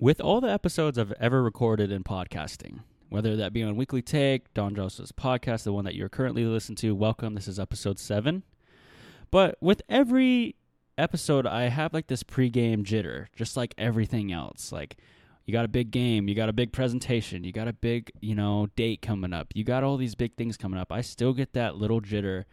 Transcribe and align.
With 0.00 0.20
all 0.20 0.40
the 0.40 0.48
episodes 0.52 0.96
I've 0.96 1.10
ever 1.18 1.42
recorded 1.42 1.90
in 1.90 2.04
podcasting, 2.04 2.82
whether 3.08 3.34
that 3.34 3.52
be 3.52 3.64
on 3.64 3.74
Weekly 3.74 4.00
Take, 4.00 4.54
Don 4.54 4.76
Joseph's 4.76 5.10
podcast, 5.10 5.64
the 5.64 5.72
one 5.72 5.84
that 5.86 5.96
you're 5.96 6.08
currently 6.08 6.44
listening 6.44 6.76
to, 6.76 6.94
welcome. 6.94 7.34
This 7.34 7.48
is 7.48 7.58
episode 7.58 7.98
seven. 7.98 8.44
But 9.32 9.56
with 9.60 9.82
every 9.88 10.54
episode, 10.96 11.48
I 11.48 11.62
have 11.64 11.92
like 11.92 12.06
this 12.06 12.22
pregame 12.22 12.84
jitter, 12.84 13.26
just 13.34 13.56
like 13.56 13.74
everything 13.76 14.30
else. 14.30 14.70
Like, 14.70 14.98
you 15.46 15.52
got 15.52 15.64
a 15.64 15.68
big 15.68 15.90
game, 15.90 16.28
you 16.28 16.36
got 16.36 16.48
a 16.48 16.52
big 16.52 16.70
presentation, 16.70 17.42
you 17.42 17.50
got 17.50 17.66
a 17.66 17.72
big, 17.72 18.12
you 18.20 18.36
know, 18.36 18.68
date 18.76 19.02
coming 19.02 19.32
up, 19.32 19.48
you 19.52 19.64
got 19.64 19.82
all 19.82 19.96
these 19.96 20.14
big 20.14 20.36
things 20.36 20.56
coming 20.56 20.78
up. 20.78 20.92
I 20.92 21.00
still 21.00 21.32
get 21.32 21.54
that 21.54 21.74
little 21.74 22.00
jitter 22.00 22.44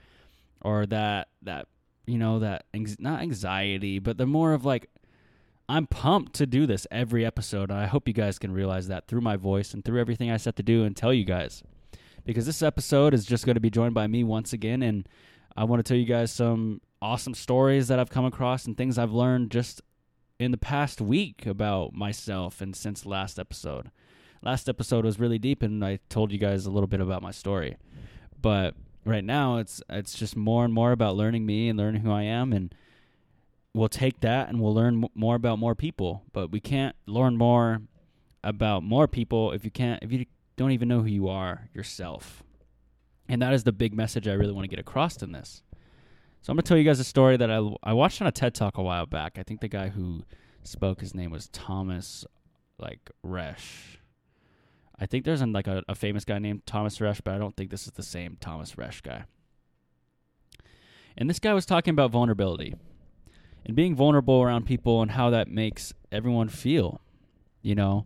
or 0.61 0.87
that, 0.87 1.27
that, 1.43 1.67
you 2.07 2.17
know, 2.17 2.39
that, 2.39 2.65
not 2.97 3.21
anxiety, 3.21 3.99
but 3.99 4.17
the 4.17 4.25
more 4.25 4.53
of 4.53 4.65
like, 4.65 4.89
I'm 5.67 5.87
pumped 5.87 6.33
to 6.33 6.45
do 6.45 6.65
this 6.65 6.85
every 6.91 7.25
episode. 7.25 7.71
And 7.71 7.79
I 7.79 7.87
hope 7.87 8.07
you 8.07 8.13
guys 8.13 8.39
can 8.39 8.51
realize 8.51 8.87
that 8.87 9.07
through 9.07 9.21
my 9.21 9.35
voice 9.35 9.73
and 9.73 9.83
through 9.83 9.99
everything 9.99 10.29
I 10.29 10.37
set 10.37 10.55
to 10.57 10.63
do 10.63 10.83
and 10.83 10.95
tell 10.95 11.13
you 11.13 11.25
guys. 11.25 11.63
Because 12.23 12.45
this 12.45 12.61
episode 12.61 13.13
is 13.13 13.25
just 13.25 13.45
going 13.45 13.55
to 13.55 13.61
be 13.61 13.69
joined 13.69 13.93
by 13.93 14.07
me 14.07 14.23
once 14.23 14.53
again. 14.53 14.81
And 14.81 15.07
I 15.55 15.63
want 15.63 15.79
to 15.79 15.87
tell 15.87 15.97
you 15.97 16.05
guys 16.05 16.31
some 16.31 16.81
awesome 17.01 17.33
stories 17.33 17.87
that 17.87 17.99
I've 17.99 18.09
come 18.09 18.25
across 18.25 18.65
and 18.65 18.77
things 18.77 18.97
I've 18.97 19.11
learned 19.11 19.51
just 19.51 19.81
in 20.39 20.51
the 20.51 20.57
past 20.57 21.01
week 21.01 21.45
about 21.45 21.93
myself 21.93 22.61
and 22.61 22.75
since 22.75 23.05
last 23.05 23.39
episode. 23.39 23.89
Last 24.41 24.69
episode 24.69 25.05
was 25.05 25.19
really 25.19 25.39
deep 25.39 25.63
and 25.63 25.83
I 25.83 25.99
told 26.09 26.31
you 26.31 26.37
guys 26.37 26.65
a 26.65 26.71
little 26.71 26.87
bit 26.87 27.01
about 27.01 27.21
my 27.21 27.31
story. 27.31 27.77
But 28.39 28.75
right 29.05 29.23
now 29.23 29.57
it's 29.57 29.81
it's 29.89 30.17
just 30.17 30.35
more 30.35 30.65
and 30.65 30.73
more 30.73 30.91
about 30.91 31.15
learning 31.15 31.45
me 31.45 31.69
and 31.69 31.77
learning 31.77 32.01
who 32.01 32.11
I 32.11 32.23
am 32.23 32.53
and 32.53 32.73
we'll 33.75 33.89
take 33.89 34.21
that 34.21 34.47
and 34.47 34.61
we'll 34.61 34.73
learn 34.73 35.05
more 35.13 35.35
about 35.35 35.59
more 35.59 35.75
people. 35.75 36.23
But 36.31 36.51
we 36.51 36.59
can't 36.59 36.95
learn 37.05 37.37
more 37.37 37.81
about 38.43 38.83
more 38.83 39.07
people 39.07 39.51
if 39.51 39.65
you 39.65 39.71
can't 39.71 40.01
if 40.01 40.11
you 40.11 40.25
don't 40.55 40.71
even 40.71 40.87
know 40.87 41.01
who 41.01 41.07
you 41.07 41.27
are 41.27 41.69
yourself. 41.73 42.41
And 43.27 43.41
that 43.41 43.53
is 43.53 43.63
the 43.63 43.73
big 43.73 43.93
message 43.93 44.27
I 44.27 44.33
really 44.33 44.53
want 44.53 44.63
to 44.63 44.69
get 44.69 44.79
across 44.79 45.21
in 45.21 45.33
this. 45.33 45.61
So 46.41 46.51
I'm 46.51 46.55
going 46.55 46.63
to 46.63 46.67
tell 46.67 46.77
you 46.77 46.83
guys 46.83 46.99
a 46.99 47.03
story 47.03 47.37
that 47.37 47.51
I 47.51 47.59
I 47.83 47.93
watched 47.93 48.21
on 48.21 48.27
a 48.27 48.31
TED 48.31 48.55
Talk 48.55 48.77
a 48.77 48.83
while 48.83 49.05
back. 49.05 49.37
I 49.37 49.43
think 49.43 49.59
the 49.59 49.67
guy 49.67 49.89
who 49.89 50.23
spoke 50.63 51.01
his 51.01 51.13
name 51.13 51.31
was 51.31 51.49
Thomas 51.49 52.25
like 52.79 53.11
Resch. 53.25 53.97
I 54.97 55.05
think 55.05 55.25
there's 55.25 55.41
an, 55.41 55.51
like 55.51 55.67
a, 55.67 55.83
a 55.89 55.95
famous 55.95 56.23
guy 56.23 56.39
named 56.39 56.65
Thomas 56.65 56.99
Resch, 56.99 57.19
but 57.21 57.33
I 57.33 57.37
don't 57.37 57.55
think 57.57 57.69
this 57.69 57.85
is 57.85 57.93
the 57.93 58.03
same 58.03 58.37
Thomas 58.39 58.75
Resch 58.75 59.03
guy. 59.03 59.25
And 61.17 61.29
this 61.29 61.39
guy 61.39 61.53
was 61.53 61.65
talking 61.65 61.91
about 61.91 62.11
vulnerability 62.11 62.75
and 63.65 63.75
being 63.75 63.95
vulnerable 63.95 64.41
around 64.41 64.65
people 64.65 65.01
and 65.01 65.11
how 65.11 65.29
that 65.31 65.47
makes 65.47 65.93
everyone 66.11 66.49
feel. 66.49 67.01
You 67.61 67.75
know, 67.75 68.05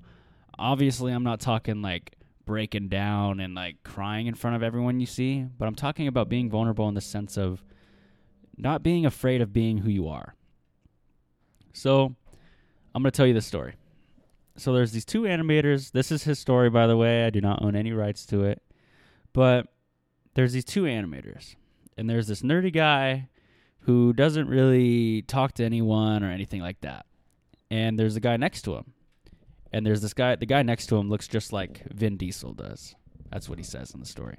obviously, 0.57 1.11
I'm 1.11 1.23
not 1.23 1.39
talking 1.39 1.81
like 1.81 2.15
breaking 2.45 2.89
down 2.89 3.39
and 3.39 3.53
like 3.53 3.83
crying 3.83 4.27
in 4.27 4.35
front 4.35 4.55
of 4.55 4.63
everyone 4.63 4.99
you 4.99 5.05
see, 5.05 5.45
but 5.57 5.67
I'm 5.67 5.75
talking 5.75 6.07
about 6.07 6.29
being 6.29 6.49
vulnerable 6.49 6.87
in 6.87 6.95
the 6.95 7.01
sense 7.01 7.37
of 7.37 7.63
not 8.57 8.83
being 8.83 9.05
afraid 9.05 9.41
of 9.41 9.53
being 9.53 9.79
who 9.79 9.89
you 9.89 10.07
are. 10.07 10.35
So, 11.73 12.15
I'm 12.95 13.03
going 13.03 13.11
to 13.11 13.15
tell 13.15 13.27
you 13.27 13.33
this 13.33 13.45
story. 13.45 13.75
So, 14.55 14.73
there's 14.73 14.91
these 14.91 15.05
two 15.05 15.23
animators. 15.23 15.91
This 15.91 16.11
is 16.11 16.23
his 16.23 16.39
story, 16.39 16.69
by 16.69 16.87
the 16.87 16.97
way. 16.97 17.25
I 17.25 17.29
do 17.29 17.41
not 17.41 17.61
own 17.61 17.75
any 17.75 17.91
rights 17.91 18.25
to 18.27 18.43
it. 18.45 18.61
But 19.33 19.67
there's 20.33 20.53
these 20.53 20.65
two 20.65 20.83
animators. 20.83 21.55
And 21.97 22.09
there's 22.09 22.27
this 22.27 22.41
nerdy 22.41 22.73
guy 22.73 23.29
who 23.81 24.13
doesn't 24.13 24.47
really 24.47 25.21
talk 25.23 25.53
to 25.53 25.63
anyone 25.63 26.23
or 26.23 26.31
anything 26.31 26.61
like 26.61 26.81
that. 26.81 27.05
And 27.71 27.97
there's 27.97 28.15
a 28.15 28.19
guy 28.19 28.37
next 28.37 28.63
to 28.63 28.75
him. 28.75 28.93
And 29.71 29.85
there's 29.85 30.01
this 30.01 30.13
guy, 30.13 30.35
the 30.35 30.45
guy 30.45 30.63
next 30.63 30.87
to 30.87 30.97
him 30.97 31.09
looks 31.09 31.27
just 31.27 31.53
like 31.53 31.83
Vin 31.91 32.17
Diesel 32.17 32.53
does. 32.53 32.95
That's 33.31 33.47
what 33.47 33.59
he 33.59 33.63
says 33.63 33.93
in 33.93 33.99
the 33.99 34.05
story. 34.05 34.37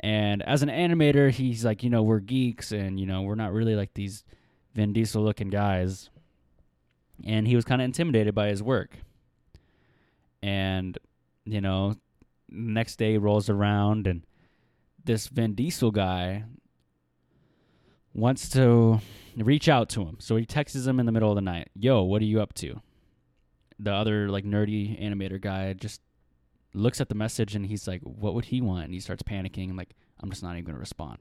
And 0.00 0.42
as 0.42 0.62
an 0.62 0.68
animator, 0.68 1.30
he's 1.30 1.64
like, 1.64 1.82
you 1.82 1.90
know, 1.90 2.02
we're 2.02 2.20
geeks 2.20 2.72
and, 2.72 2.98
you 2.98 3.06
know, 3.06 3.22
we're 3.22 3.34
not 3.34 3.52
really 3.52 3.76
like 3.76 3.94
these 3.94 4.24
Vin 4.74 4.92
Diesel 4.92 5.22
looking 5.22 5.50
guys. 5.50 6.10
And 7.24 7.46
he 7.46 7.54
was 7.54 7.64
kind 7.64 7.80
of 7.80 7.84
intimidated 7.84 8.34
by 8.34 8.48
his 8.48 8.62
work. 8.62 8.98
And, 10.42 10.98
you 11.44 11.60
know, 11.60 11.94
next 12.48 12.96
day 12.96 13.16
rolls 13.16 13.48
around 13.48 14.06
and 14.06 14.26
this 15.04 15.28
Vin 15.28 15.54
Diesel 15.54 15.90
guy 15.90 16.44
wants 18.14 18.48
to 18.50 19.00
reach 19.36 19.68
out 19.68 19.88
to 19.90 20.04
him. 20.04 20.16
So 20.20 20.36
he 20.36 20.44
texts 20.44 20.86
him 20.86 21.00
in 21.00 21.06
the 21.06 21.12
middle 21.12 21.30
of 21.30 21.36
the 21.36 21.40
night, 21.40 21.70
"Yo, 21.74 22.02
what 22.02 22.22
are 22.22 22.26
you 22.26 22.40
up 22.40 22.52
to?" 22.54 22.82
The 23.78 23.92
other 23.92 24.28
like 24.28 24.44
nerdy 24.44 25.00
animator 25.02 25.40
guy 25.40 25.72
just 25.72 26.00
looks 26.74 27.00
at 27.00 27.08
the 27.08 27.14
message 27.14 27.54
and 27.54 27.66
he's 27.66 27.88
like, 27.88 28.02
"What 28.02 28.34
would 28.34 28.46
he 28.46 28.60
want?" 28.60 28.84
And 28.84 28.94
he 28.94 29.00
starts 29.00 29.22
panicking 29.22 29.76
like, 29.76 29.94
"I'm 30.20 30.30
just 30.30 30.42
not 30.42 30.56
even 30.56 30.74
to 30.74 30.80
respond." 30.80 31.18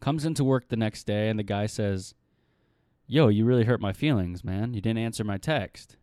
Comes 0.00 0.24
into 0.24 0.44
work 0.44 0.68
the 0.68 0.76
next 0.76 1.04
day 1.04 1.28
and 1.28 1.38
the 1.38 1.44
guy 1.44 1.66
says, 1.66 2.14
"Yo, 3.06 3.28
you 3.28 3.44
really 3.44 3.64
hurt 3.64 3.80
my 3.80 3.92
feelings, 3.92 4.44
man. 4.44 4.74
You 4.74 4.80
didn't 4.80 4.98
answer 4.98 5.24
my 5.24 5.38
text." 5.38 5.96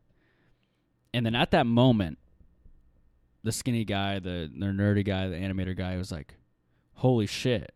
And 1.14 1.26
then 1.26 1.36
at 1.36 1.52
that 1.52 1.66
moment, 1.66 2.20
the 3.44 3.52
skinny 3.52 3.86
guy, 3.86 4.20
the, 4.20 4.52
the 4.54 4.66
nerdy 4.68 5.06
guy, 5.06 5.28
the 5.28 5.38
animator 5.38 5.76
guy 5.76 5.98
was 5.98 6.12
like, 6.12 6.36
"Holy 6.96 7.26
shit." 7.26 7.74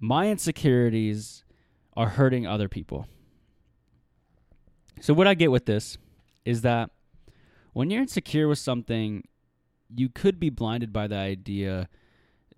My 0.00 0.28
insecurities 0.28 1.44
are 1.96 2.10
hurting 2.10 2.46
other 2.46 2.68
people. 2.68 3.06
So, 5.00 5.14
what 5.14 5.26
I 5.26 5.34
get 5.34 5.50
with 5.50 5.66
this 5.66 5.98
is 6.44 6.62
that 6.62 6.90
when 7.72 7.90
you're 7.90 8.02
insecure 8.02 8.48
with 8.48 8.58
something, 8.58 9.26
you 9.94 10.08
could 10.08 10.40
be 10.40 10.50
blinded 10.50 10.92
by 10.92 11.06
the 11.06 11.16
idea 11.16 11.88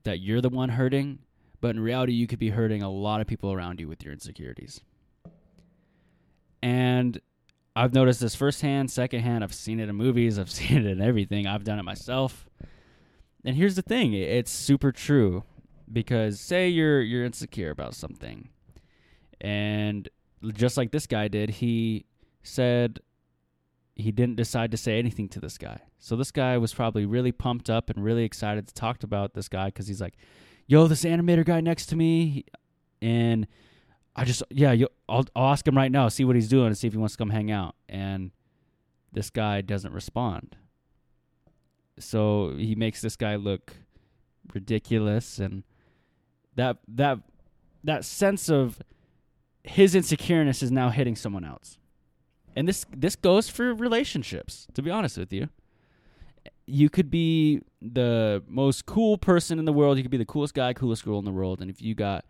that 0.05 0.21
you're 0.21 0.41
the 0.41 0.49
one 0.49 0.71
hurting, 0.71 1.19
but 1.61 1.71
in 1.71 1.81
reality, 1.81 2.13
you 2.13 2.27
could 2.27 2.39
be 2.39 2.51
hurting 2.51 2.83
a 2.83 2.91
lot 2.91 3.21
of 3.21 3.27
people 3.27 3.53
around 3.53 3.81
you 3.81 3.89
with 3.89 4.05
your 4.05 4.13
insecurities. 4.13 4.81
And 6.63 7.21
I've 7.75 7.95
noticed 7.95 8.21
this 8.21 8.35
firsthand, 8.35 8.91
secondhand. 8.91 9.45
I've 9.45 9.55
seen 9.55 9.81
it 9.81 9.89
in 9.89 9.95
movies, 9.97 10.39
I've 10.39 10.51
seen 10.59 10.79
it 10.79 10.87
in 10.87 11.01
everything. 11.01 11.47
I've 11.47 11.65
done 11.65 11.79
it 11.79 11.85
myself. 11.85 12.49
And 13.45 13.57
here's 13.57 13.77
the 13.77 13.83
thing 13.83 14.13
it's 14.15 14.51
super 14.51 14.93
true 14.93 15.45
because 15.93 16.41
say 16.41 16.69
you're 16.69 17.01
you're 17.01 17.25
insecure 17.25 17.71
about 17.71 17.95
something 17.95 18.49
and 19.41 20.09
just 20.55 20.77
like 20.77 20.91
this 20.91 21.07
guy 21.07 21.29
did 21.29 21.51
he 21.51 22.05
said 22.43 23.01
he 23.95 24.13
didn't 24.13 24.37
decide 24.37 24.71
to 24.71 24.77
say 24.77 24.97
anything 24.97 25.29
to 25.29 25.41
this 25.41 25.59
guy. 25.59 25.81
So 25.99 26.15
this 26.15 26.31
guy 26.31 26.57
was 26.57 26.73
probably 26.73 27.05
really 27.05 27.33
pumped 27.33 27.69
up 27.69 27.91
and 27.91 28.05
really 28.05 28.23
excited 28.23 28.69
to 28.69 28.75
talk 28.75 29.03
about 29.03 29.35
this 29.35 29.49
guy 29.49 29.67
because 29.67 29.89
he's 29.89 30.01
like 30.01 30.15
yo 30.67 30.87
this 30.87 31.05
animator 31.05 31.45
guy 31.45 31.61
next 31.61 31.87
to 31.87 31.97
me 31.97 32.45
and 33.01 33.47
i 34.15 34.25
just 34.25 34.43
yeah 34.51 34.75
I'll, 35.09 35.25
I'll 35.35 35.53
ask 35.53 35.67
him 35.67 35.77
right 35.77 35.91
now 35.91 36.09
see 36.09 36.25
what 36.25 36.37
he's 36.37 36.49
doing 36.49 36.67
and 36.67 36.79
see 36.79 36.87
if 36.87 36.93
he 36.93 36.99
wants 36.99 37.15
to 37.15 37.19
come 37.19 37.31
hang 37.31 37.51
out 37.51 37.75
and 37.89 38.31
this 39.13 39.31
guy 39.31 39.61
doesn't 39.61 39.93
respond. 39.93 40.57
So 41.99 42.55
he 42.57 42.75
makes 42.75 43.01
this 43.01 43.17
guy 43.17 43.37
look 43.37 43.75
ridiculous 44.55 45.39
and 45.39 45.65
that 46.59 46.77
that 46.89 47.21
that 47.85 48.05
sense 48.05 48.51
of 48.51 48.83
his 49.63 49.95
insecureness 49.95 50.61
is 50.63 50.73
now 50.73 50.91
hitting 50.91 51.15
someone 51.15 51.45
else. 51.45 51.79
And 52.57 52.67
this 52.67 52.85
this 52.95 53.15
goes 53.15 53.49
for 53.49 53.73
relationships, 53.73 54.67
to 54.75 54.83
be 54.83 54.91
honest 54.91 55.17
with 55.17 55.33
you. 55.33 55.49
You 56.67 56.91
could 56.91 57.11
be 57.11 57.63
the 57.81 58.43
most 58.49 58.87
cool 58.87 59.17
person 59.17 59.59
in 59.59 59.65
the 59.65 59.73
world, 59.73 59.97
you 59.97 60.03
could 60.03 60.11
be 60.11 60.19
the 60.19 60.25
coolest 60.25 60.53
guy, 60.53 60.73
coolest 60.73 61.05
girl 61.05 61.19
in 61.21 61.25
the 61.25 61.31
world, 61.31 61.63
and 61.63 61.71
if 61.71 61.81
you 61.81 61.95
got 61.95 62.25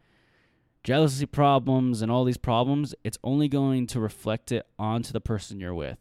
jealousy 0.84 1.27
problems 1.27 2.03
and 2.03 2.12
all 2.12 2.25
these 2.25 2.37
problems, 2.37 2.95
it's 3.03 3.19
only 3.25 3.49
going 3.49 3.87
to 3.89 3.99
reflect 3.99 4.53
it 4.53 4.66
onto 4.78 5.10
the 5.10 5.21
person 5.21 5.59
you're 5.59 5.75
with. 5.75 5.99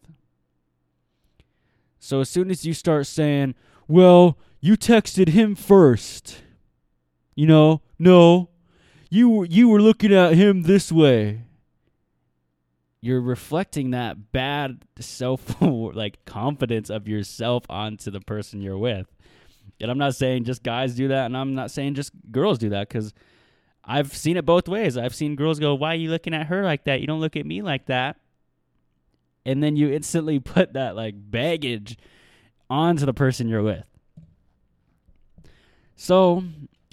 So 1.97 2.19
as 2.19 2.29
soon 2.29 2.51
as 2.51 2.65
you 2.65 2.74
start 2.74 3.07
saying, 3.07 3.56
"Well, 3.88 4.38
you 4.59 4.75
texted 4.75 5.29
him 5.29 5.56
first. 5.56 6.44
You 7.33 7.47
know, 7.47 7.81
no, 7.99 8.49
you 9.09 9.44
you 9.44 9.69
were 9.69 9.81
looking 9.81 10.13
at 10.13 10.33
him 10.33 10.63
this 10.63 10.91
way. 10.91 11.44
You're 13.01 13.21
reflecting 13.21 13.91
that 13.91 14.31
bad 14.31 14.85
self 14.99 15.61
like 15.61 16.25
confidence 16.25 16.89
of 16.89 17.07
yourself 17.07 17.63
onto 17.69 18.11
the 18.11 18.19
person 18.19 18.61
you're 18.61 18.77
with. 18.77 19.07
And 19.79 19.91
I'm 19.91 19.97
not 19.97 20.15
saying 20.15 20.45
just 20.45 20.63
guys 20.63 20.95
do 20.95 21.07
that, 21.09 21.25
and 21.25 21.38
I'm 21.38 21.55
not 21.55 21.71
saying 21.71 21.95
just 21.95 22.11
girls 22.31 22.57
do 22.57 22.69
that 22.69 22.89
because 22.89 23.13
I've 23.83 24.15
seen 24.15 24.35
it 24.35 24.45
both 24.45 24.67
ways. 24.67 24.97
I've 24.97 25.15
seen 25.15 25.35
girls 25.35 25.59
go, 25.59 25.75
"Why 25.75 25.93
are 25.93 25.97
you 25.97 26.09
looking 26.09 26.33
at 26.33 26.47
her 26.47 26.63
like 26.63 26.85
that? 26.85 27.00
You 27.01 27.07
don't 27.07 27.19
look 27.21 27.35
at 27.35 27.45
me 27.45 27.61
like 27.61 27.85
that." 27.85 28.17
And 29.45 29.63
then 29.63 29.75
you 29.75 29.89
instantly 29.91 30.39
put 30.39 30.73
that 30.73 30.95
like 30.95 31.15
baggage 31.17 31.97
onto 32.69 33.05
the 33.05 33.13
person 33.13 33.47
you're 33.47 33.63
with. 33.63 33.85
So 35.95 36.43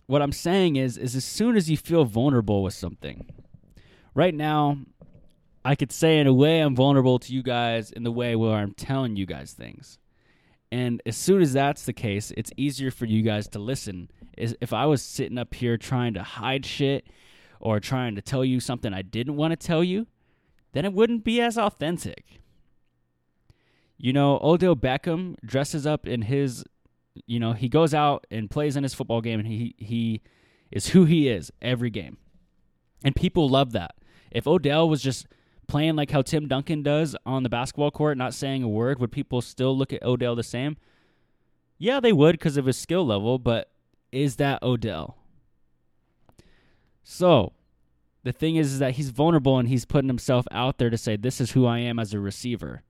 what 0.06 0.22
I'm 0.22 0.32
saying 0.32 0.76
is 0.76 0.96
is 0.96 1.16
as 1.16 1.24
soon 1.24 1.56
as 1.56 1.70
you 1.70 1.76
feel 1.76 2.04
vulnerable 2.04 2.62
with 2.62 2.74
something. 2.74 3.26
Right 4.14 4.34
now, 4.34 4.78
I 5.64 5.74
could 5.74 5.90
say 5.90 6.18
in 6.18 6.26
a 6.26 6.32
way 6.32 6.60
I'm 6.60 6.76
vulnerable 6.76 7.18
to 7.18 7.32
you 7.32 7.42
guys 7.42 7.90
in 7.90 8.02
the 8.04 8.12
way 8.12 8.36
where 8.36 8.56
I'm 8.56 8.74
telling 8.74 9.16
you 9.16 9.26
guys 9.26 9.52
things. 9.52 9.98
And 10.70 11.00
as 11.06 11.16
soon 11.16 11.40
as 11.40 11.52
that's 11.52 11.84
the 11.84 11.92
case, 11.92 12.32
it's 12.36 12.50
easier 12.56 12.90
for 12.90 13.06
you 13.06 13.22
guys 13.22 13.48
to 13.48 13.58
listen. 13.58 14.10
Is 14.36 14.56
if 14.60 14.72
I 14.72 14.86
was 14.86 15.02
sitting 15.02 15.38
up 15.38 15.54
here 15.54 15.76
trying 15.76 16.14
to 16.14 16.22
hide 16.22 16.66
shit 16.66 17.06
or 17.60 17.80
trying 17.80 18.14
to 18.16 18.22
tell 18.22 18.44
you 18.44 18.60
something 18.60 18.92
I 18.92 19.02
didn't 19.02 19.36
want 19.36 19.52
to 19.52 19.66
tell 19.66 19.84
you, 19.84 20.06
then 20.72 20.84
it 20.84 20.92
wouldn't 20.92 21.24
be 21.24 21.40
as 21.40 21.56
authentic. 21.56 22.40
You 23.96 24.12
know, 24.12 24.38
Odell 24.42 24.76
Beckham 24.76 25.36
dresses 25.44 25.86
up 25.86 26.06
in 26.06 26.22
his 26.22 26.64
you 27.26 27.38
know, 27.38 27.52
he 27.52 27.68
goes 27.68 27.94
out 27.94 28.26
and 28.30 28.50
plays 28.50 28.76
in 28.76 28.82
his 28.82 28.94
football 28.94 29.20
game 29.20 29.40
and 29.40 29.48
he 29.48 29.74
he 29.78 30.22
is 30.70 30.88
who 30.88 31.04
he 31.04 31.28
is 31.28 31.52
every 31.62 31.90
game. 31.90 32.18
And 33.04 33.14
people 33.14 33.48
love 33.48 33.72
that. 33.72 33.94
If 34.30 34.46
Odell 34.46 34.88
was 34.88 35.02
just 35.02 35.26
playing 35.68 35.96
like 35.96 36.10
how 36.10 36.22
Tim 36.22 36.48
Duncan 36.48 36.82
does 36.82 37.16
on 37.24 37.42
the 37.42 37.48
basketball 37.48 37.90
court, 37.90 38.18
not 38.18 38.34
saying 38.34 38.62
a 38.62 38.68
word, 38.68 38.98
would 38.98 39.12
people 39.12 39.40
still 39.40 39.76
look 39.76 39.92
at 39.92 40.02
Odell 40.02 40.34
the 40.34 40.42
same? 40.42 40.76
Yeah, 41.78 42.00
they 42.00 42.12
would 42.12 42.32
because 42.32 42.56
of 42.56 42.66
his 42.66 42.76
skill 42.76 43.06
level, 43.06 43.38
but 43.38 43.70
is 44.10 44.36
that 44.36 44.62
Odell? 44.62 45.18
So, 47.02 47.52
the 48.22 48.32
thing 48.32 48.56
is, 48.56 48.72
is 48.72 48.78
that 48.78 48.94
he's 48.94 49.10
vulnerable 49.10 49.58
and 49.58 49.68
he's 49.68 49.84
putting 49.84 50.08
himself 50.08 50.46
out 50.50 50.78
there 50.78 50.90
to 50.90 50.96
say, 50.96 51.16
This 51.16 51.40
is 51.40 51.52
who 51.52 51.66
I 51.66 51.78
am 51.80 51.98
as 51.98 52.14
a 52.14 52.20
receiver. 52.20 52.82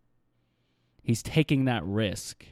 He's 1.02 1.22
taking 1.22 1.64
that 1.64 1.84
risk. 1.84 2.46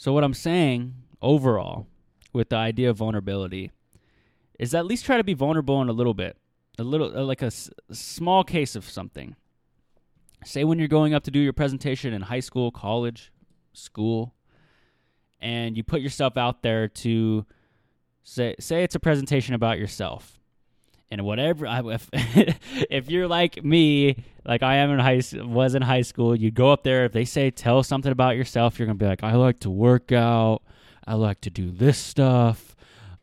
So, 0.00 0.12
what 0.12 0.22
I'm 0.24 0.32
saying 0.32 0.94
overall 1.20 1.86
with 2.32 2.48
the 2.50 2.56
idea 2.56 2.88
of 2.88 2.96
vulnerability 2.96 3.72
is 4.58 4.72
at 4.72 4.86
least 4.86 5.04
try 5.04 5.16
to 5.16 5.24
be 5.24 5.34
vulnerable 5.34 5.82
in 5.82 5.88
a 5.88 5.92
little 5.92 6.14
bit, 6.14 6.36
a 6.78 6.84
little 6.84 7.16
uh, 7.16 7.22
like 7.24 7.42
a, 7.42 7.46
s- 7.46 7.68
a 7.90 7.94
small 7.94 8.44
case 8.44 8.76
of 8.76 8.88
something. 8.88 9.34
Say 10.44 10.62
when 10.62 10.78
you're 10.78 10.86
going 10.86 11.14
up 11.14 11.24
to 11.24 11.32
do 11.32 11.40
your 11.40 11.52
presentation 11.52 12.14
in 12.14 12.22
high 12.22 12.38
school, 12.40 12.70
college, 12.70 13.32
school, 13.72 14.34
and 15.40 15.76
you 15.76 15.82
put 15.82 16.00
yourself 16.00 16.36
out 16.36 16.62
there 16.62 16.86
to 16.88 17.44
say 18.22 18.54
say 18.60 18.84
it's 18.84 18.94
a 18.94 19.00
presentation 19.00 19.54
about 19.54 19.78
yourself. 19.80 20.37
And 21.10 21.24
whatever, 21.24 21.66
I, 21.66 21.80
if, 21.86 22.08
if 22.12 23.10
you're 23.10 23.28
like 23.28 23.64
me, 23.64 24.24
like 24.44 24.62
I 24.62 24.76
am 24.76 24.90
in 24.90 24.98
high 24.98 25.22
was 25.42 25.74
in 25.74 25.82
high 25.82 26.02
school, 26.02 26.36
you 26.36 26.50
go 26.50 26.70
up 26.70 26.82
there. 26.82 27.06
If 27.06 27.12
they 27.12 27.24
say 27.24 27.50
tell 27.50 27.82
something 27.82 28.12
about 28.12 28.36
yourself, 28.36 28.78
you're 28.78 28.86
gonna 28.86 28.98
be 28.98 29.06
like, 29.06 29.24
I 29.24 29.34
like 29.34 29.60
to 29.60 29.70
work 29.70 30.12
out, 30.12 30.60
I 31.06 31.14
like 31.14 31.40
to 31.42 31.50
do 31.50 31.70
this 31.70 31.96
stuff, 31.96 32.76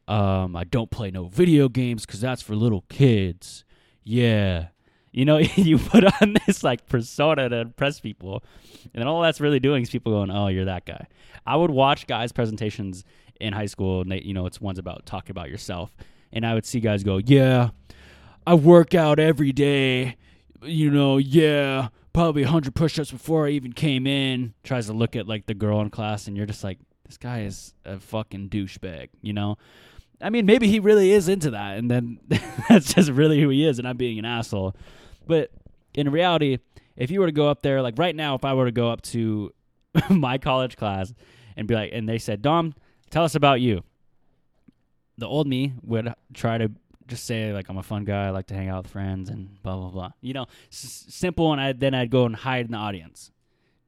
um, 0.08 0.56
I 0.56 0.64
don't 0.64 0.90
play 0.90 1.12
no 1.12 1.26
video 1.26 1.70
games 1.70 2.06
because 2.06 2.22
that's 2.22 2.42
for 2.42 2.56
little 2.56 2.86
kids. 2.90 3.64
Yeah. 4.04 4.68
You 5.12 5.26
know, 5.26 5.38
you 5.56 5.78
put 5.78 6.04
on 6.22 6.36
this 6.46 6.64
like 6.64 6.88
persona 6.88 7.50
to 7.50 7.56
impress 7.58 8.00
people, 8.00 8.44
and 8.94 9.02
then 9.02 9.08
all 9.08 9.22
that's 9.22 9.40
really 9.40 9.60
doing 9.60 9.84
is 9.84 9.90
people 9.90 10.12
going, 10.12 10.30
"Oh, 10.30 10.48
you're 10.48 10.66
that 10.66 10.86
guy." 10.86 11.08
I 11.46 11.56
would 11.56 11.72
watch 11.72 12.06
guys' 12.06 12.32
presentations 12.32 13.06
in 13.40 13.54
high 13.54 13.66
school, 13.66 14.02
and 14.02 14.12
they, 14.12 14.22
you 14.22 14.34
know, 14.34 14.46
it's 14.46 14.60
ones 14.60 14.78
about 14.78 15.06
talking 15.06 15.32
about 15.32 15.50
yourself, 15.50 15.96
and 16.36 16.46
I 16.46 16.54
would 16.54 16.66
see 16.66 16.80
guys 16.80 17.04
go, 17.04 17.18
"Yeah, 17.18 17.70
I 18.46 18.54
work 18.54 18.94
out 18.94 19.18
every 19.18 19.52
day." 19.52 20.18
You 20.62 20.92
know, 20.92 21.18
yeah, 21.18 21.90
probably 22.14 22.44
100 22.44 22.76
push-ups 22.76 23.12
before 23.12 23.48
I 23.48 23.52
even 23.52 23.74
came 23.74 24.06
in. 24.06 24.54
Tries 24.64 24.88
to 24.88 24.94
look 24.94 25.16
at 25.16 25.28
like 25.28 25.46
the 25.48 25.54
girl 25.54 25.82
in 25.82 25.90
class, 25.90 26.28
and 26.28 26.36
you're 26.36 26.46
just 26.46 26.64
like, 26.64 26.80
"This 27.06 27.18
guy 27.18 27.42
is 27.42 27.74
a 27.86 28.00
fucking 28.00 28.50
douchebag," 28.50 29.10
you 29.22 29.34
know. 29.34 29.58
I 30.22 30.30
mean, 30.30 30.46
maybe 30.46 30.68
he 30.68 30.80
really 30.80 31.12
is 31.12 31.28
into 31.28 31.52
that, 31.52 31.78
and 31.78 31.90
then 31.90 32.20
that's 32.70 32.94
just 32.94 33.10
really 33.10 33.42
who 33.42 33.50
he 33.50 33.66
is, 33.66 33.80
and 33.80 33.88
I'm 33.88 33.98
being 33.98 34.20
an 34.20 34.26
asshole. 34.26 34.76
But 35.26 35.52
in 35.94 36.10
reality, 36.12 36.60
if 36.96 37.12
you 37.12 37.20
were 37.20 37.26
to 37.26 37.32
go 37.32 37.50
up 37.50 37.62
there, 37.62 37.82
like 37.82 37.98
right 37.98 38.16
now, 38.16 38.36
if 38.36 38.46
I 38.46 38.54
were 38.54 38.66
to 38.66 38.72
go 38.72 38.90
up 38.90 39.02
to 39.04 39.54
my 40.10 40.38
college 40.38 40.78
class 40.78 41.14
and 41.58 41.68
be 41.68 41.76
like, 41.76 41.92
and 41.94 42.08
they 42.08 42.18
said, 42.18 42.42
Dom, 42.42 42.74
tell 43.10 43.24
us 43.24 43.36
about 43.36 43.62
you. 43.62 43.84
The 45.18 45.28
old 45.28 45.48
me 45.48 45.74
would 45.84 46.14
try 46.34 46.58
to 46.58 46.72
just 47.08 47.26
say 47.26 47.54
like 47.54 47.70
I'm 47.70 47.78
a 47.78 47.84
fun 47.84 48.04
guy, 48.04 48.28
I 48.28 48.30
like 48.32 48.48
to 48.48 48.54
hang 48.54 48.70
out 48.70 48.84
with 48.84 48.92
friends, 48.92 49.30
and 49.30 49.62
blah 49.64 49.78
blah 49.78 49.90
blah. 49.90 50.12
You 50.22 50.34
know, 50.34 50.46
s- 50.72 51.06
simple, 51.10 51.52
and 51.52 51.62
I, 51.62 51.74
then 51.74 51.94
I'd 51.94 52.10
go 52.10 52.26
and 52.26 52.36
hide 52.36 52.66
in 52.66 52.72
the 52.72 52.78
audience. 52.78 53.32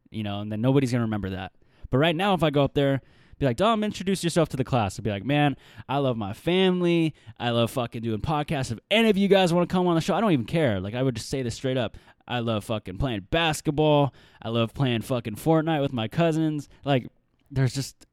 You 0.10 0.24
know, 0.24 0.40
and 0.40 0.52
then 0.52 0.62
nobody's 0.62 0.92
gonna 0.92 1.04
remember 1.04 1.32
that. 1.32 1.52
But 1.90 1.98
right 1.98 2.16
now, 2.16 2.34
if 2.34 2.44
I 2.44 2.50
go 2.50 2.64
up 2.64 2.74
there 2.74 3.02
be 3.40 3.46
like, 3.46 3.58
Dom, 3.58 3.84
introduce 3.84 4.24
yourself 4.24 4.50
to 4.50 4.58
the 4.58 4.64
class. 4.64 4.98
I'd 4.98 5.04
be 5.04 5.12
like, 5.12 5.24
man, 5.24 5.58
I 5.88 5.98
love 5.98 6.18
my 6.18 6.34
family. 6.34 7.14
I 7.40 7.52
love 7.52 7.70
fucking 7.70 8.02
doing 8.02 8.20
podcasts. 8.20 8.72
If 8.72 8.80
any 8.90 9.10
of 9.10 9.18
you 9.18 9.28
guys 9.28 9.54
want 9.54 9.70
to 9.70 9.72
come 9.72 9.86
on 9.86 9.94
the 9.94 10.02
show, 10.02 10.16
I 10.16 10.22
don't 10.22 10.32
even 10.32 10.46
care. 10.46 10.80
Like, 10.80 10.96
I 10.96 11.04
would 11.04 11.16
just 11.16 11.30
say 11.30 11.44
this 11.44 11.54
straight 11.54 11.78
up. 11.78 11.98
I 12.28 12.40
love 12.40 12.64
fucking 12.64 12.98
playing 12.98 13.28
basketball. 13.30 14.12
I 14.42 14.50
love 14.50 14.74
playing 14.74 15.02
fucking 15.04 15.36
Fortnite 15.36 15.82
with 15.82 15.94
my 15.94 16.08
cousins. 16.08 16.68
Like, 16.84 17.08
there's 17.52 17.76
just, 17.76 18.08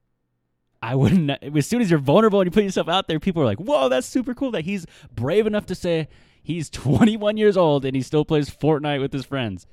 I 0.84 0.94
wouldn't, 0.94 1.30
as 1.30 1.66
soon 1.66 1.80
as 1.80 1.88
you're 1.88 1.98
vulnerable 1.98 2.42
and 2.42 2.46
you 2.46 2.50
put 2.50 2.62
yourself 2.62 2.90
out 2.90 3.08
there, 3.08 3.18
people 3.18 3.40
are 3.40 3.46
like, 3.46 3.58
whoa, 3.58 3.88
that's 3.88 4.06
super 4.06 4.34
cool 4.34 4.50
that 4.50 4.66
he's 4.66 4.84
brave 5.14 5.46
enough 5.46 5.64
to 5.66 5.74
say 5.74 6.08
he's 6.42 6.68
21 6.70 7.38
years 7.38 7.56
old 7.56 7.86
and 7.86 7.96
he 7.96 8.02
still 8.02 8.24
plays 8.24 8.50
Fortnite 8.50 9.00
with 9.00 9.10
his 9.10 9.24
friends. 9.24 9.66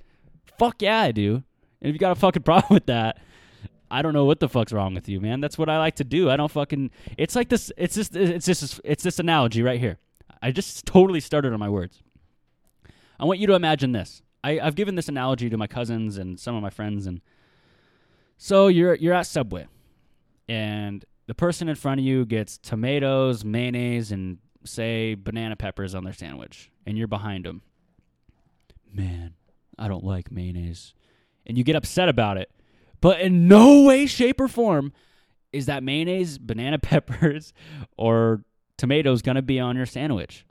Fuck 0.57 0.81
yeah, 0.81 1.01
I 1.01 1.11
do. 1.11 1.43
And 1.81 1.89
if 1.89 1.93
you 1.93 1.99
got 1.99 2.13
a 2.13 2.15
fucking 2.15 2.43
problem 2.43 2.73
with 2.73 2.85
that, 2.85 3.19
I 3.89 4.01
don't 4.01 4.13
know 4.13 4.23
what 4.23 4.39
the 4.39 4.47
fuck's 4.47 4.71
wrong 4.71 4.93
with 4.93 5.09
you, 5.09 5.19
man. 5.19 5.41
That's 5.41 5.57
what 5.57 5.67
I 5.67 5.79
like 5.79 5.95
to 5.95 6.05
do. 6.05 6.29
I 6.29 6.37
don't 6.37 6.49
fucking. 6.49 6.91
It's 7.17 7.35
like 7.35 7.49
this. 7.49 7.73
It's 7.75 7.95
just. 7.95 8.15
It's 8.15 8.45
just. 8.45 8.79
It's 8.85 9.03
this 9.03 9.19
analogy 9.19 9.61
right 9.61 9.81
here. 9.81 9.97
I 10.41 10.51
just 10.51 10.85
totally 10.85 11.19
started 11.19 11.51
on 11.51 11.59
my 11.59 11.67
words. 11.67 12.01
I 13.19 13.25
want 13.25 13.39
you 13.39 13.47
to 13.47 13.53
imagine 13.53 13.91
this. 13.91 14.21
I, 14.45 14.61
I've 14.61 14.75
given 14.75 14.95
this 14.95 15.09
analogy 15.09 15.49
to 15.49 15.57
my 15.57 15.67
cousins 15.67 16.17
and 16.17 16.39
some 16.39 16.55
of 16.55 16.61
my 16.61 16.69
friends, 16.69 17.05
and 17.05 17.19
so 18.37 18.69
you're 18.69 18.95
you're 18.95 19.13
at 19.13 19.27
Subway, 19.27 19.67
and 20.51 21.05
the 21.27 21.33
person 21.33 21.69
in 21.69 21.75
front 21.75 22.01
of 22.01 22.05
you 22.05 22.25
gets 22.25 22.57
tomatoes, 22.57 23.45
mayonnaise, 23.45 24.11
and 24.11 24.37
say 24.65 25.15
banana 25.15 25.55
peppers 25.55 25.95
on 25.95 26.03
their 26.03 26.11
sandwich, 26.11 26.69
and 26.85 26.97
you're 26.97 27.07
behind 27.07 27.45
them. 27.45 27.61
Man, 28.93 29.35
I 29.79 29.87
don't 29.87 30.03
like 30.03 30.29
mayonnaise, 30.29 30.93
and 31.47 31.57
you 31.57 31.63
get 31.63 31.77
upset 31.77 32.09
about 32.09 32.35
it. 32.35 32.51
But 32.99 33.21
in 33.21 33.47
no 33.47 33.83
way, 33.83 34.05
shape, 34.05 34.41
or 34.41 34.49
form 34.49 34.91
is 35.53 35.67
that 35.67 35.83
mayonnaise, 35.83 36.37
banana 36.37 36.79
peppers, 36.79 37.53
or 37.95 38.43
tomatoes 38.77 39.21
going 39.21 39.35
to 39.35 39.41
be 39.41 39.57
on 39.57 39.77
your 39.77 39.85
sandwich. 39.85 40.45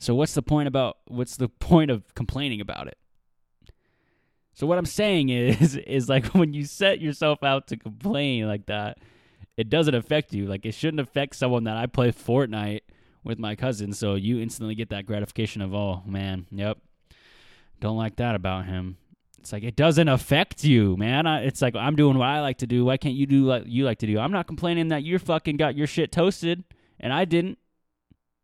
So 0.00 0.14
what's 0.14 0.34
the 0.34 0.42
point 0.42 0.68
about 0.68 0.98
what's 1.08 1.38
the 1.38 1.48
point 1.48 1.90
of 1.90 2.14
complaining 2.14 2.60
about 2.60 2.88
it? 2.88 2.98
So 4.52 4.66
what 4.66 4.76
I'm 4.76 4.84
saying 4.84 5.28
is 5.30 5.76
is 5.76 6.10
like 6.10 6.26
when 6.34 6.52
you 6.52 6.66
set 6.66 7.00
yourself 7.00 7.42
out 7.42 7.68
to 7.68 7.78
complain 7.78 8.46
like 8.46 8.66
that, 8.66 8.98
it 9.60 9.68
doesn't 9.68 9.94
affect 9.94 10.32
you. 10.32 10.46
Like 10.46 10.64
it 10.64 10.72
shouldn't 10.72 11.00
affect 11.00 11.36
someone 11.36 11.64
that 11.64 11.76
I 11.76 11.84
play 11.84 12.12
Fortnite 12.12 12.80
with 13.22 13.38
my 13.38 13.54
cousin, 13.54 13.92
so 13.92 14.14
you 14.14 14.40
instantly 14.40 14.74
get 14.74 14.88
that 14.88 15.04
gratification 15.04 15.60
of, 15.60 15.74
"Oh, 15.74 16.02
man, 16.06 16.46
yep. 16.50 16.78
Don't 17.78 17.98
like 17.98 18.16
that 18.16 18.34
about 18.34 18.64
him." 18.64 18.96
It's 19.38 19.52
like 19.52 19.62
it 19.62 19.76
doesn't 19.76 20.08
affect 20.08 20.64
you, 20.64 20.96
man. 20.96 21.26
I, 21.26 21.42
it's 21.42 21.60
like 21.60 21.76
I'm 21.76 21.94
doing 21.94 22.16
what 22.16 22.28
I 22.28 22.40
like 22.40 22.58
to 22.58 22.66
do. 22.66 22.86
Why 22.86 22.96
can't 22.96 23.14
you 23.14 23.26
do 23.26 23.44
what 23.44 23.66
you 23.66 23.84
like 23.84 23.98
to 23.98 24.06
do? 24.06 24.18
I'm 24.18 24.32
not 24.32 24.46
complaining 24.46 24.88
that 24.88 25.02
you 25.02 25.18
fucking 25.18 25.58
got 25.58 25.74
your 25.76 25.86
shit 25.86 26.10
toasted 26.10 26.64
and 26.98 27.12
I 27.12 27.24
didn't. 27.26 27.58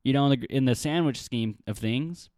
You 0.04 0.12
know, 0.12 0.30
in 0.30 0.40
the, 0.40 0.46
in 0.54 0.64
the 0.66 0.74
sandwich 0.76 1.20
scheme 1.20 1.56
of 1.66 1.78
things, 1.78 2.30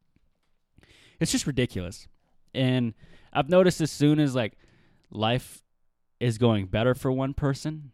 it's 1.21 1.31
just 1.31 1.47
ridiculous. 1.47 2.09
And 2.55 2.95
I've 3.33 3.51
noticed 3.51 3.81
as 3.83 3.93
soon 3.93 4.19
as 4.19 4.35
like 4.35 4.55
life 5.11 5.63
is 6.19 6.39
going 6.39 6.67
better 6.67 6.95
for 6.95 7.13
one 7.13 7.35
person, 7.35 7.93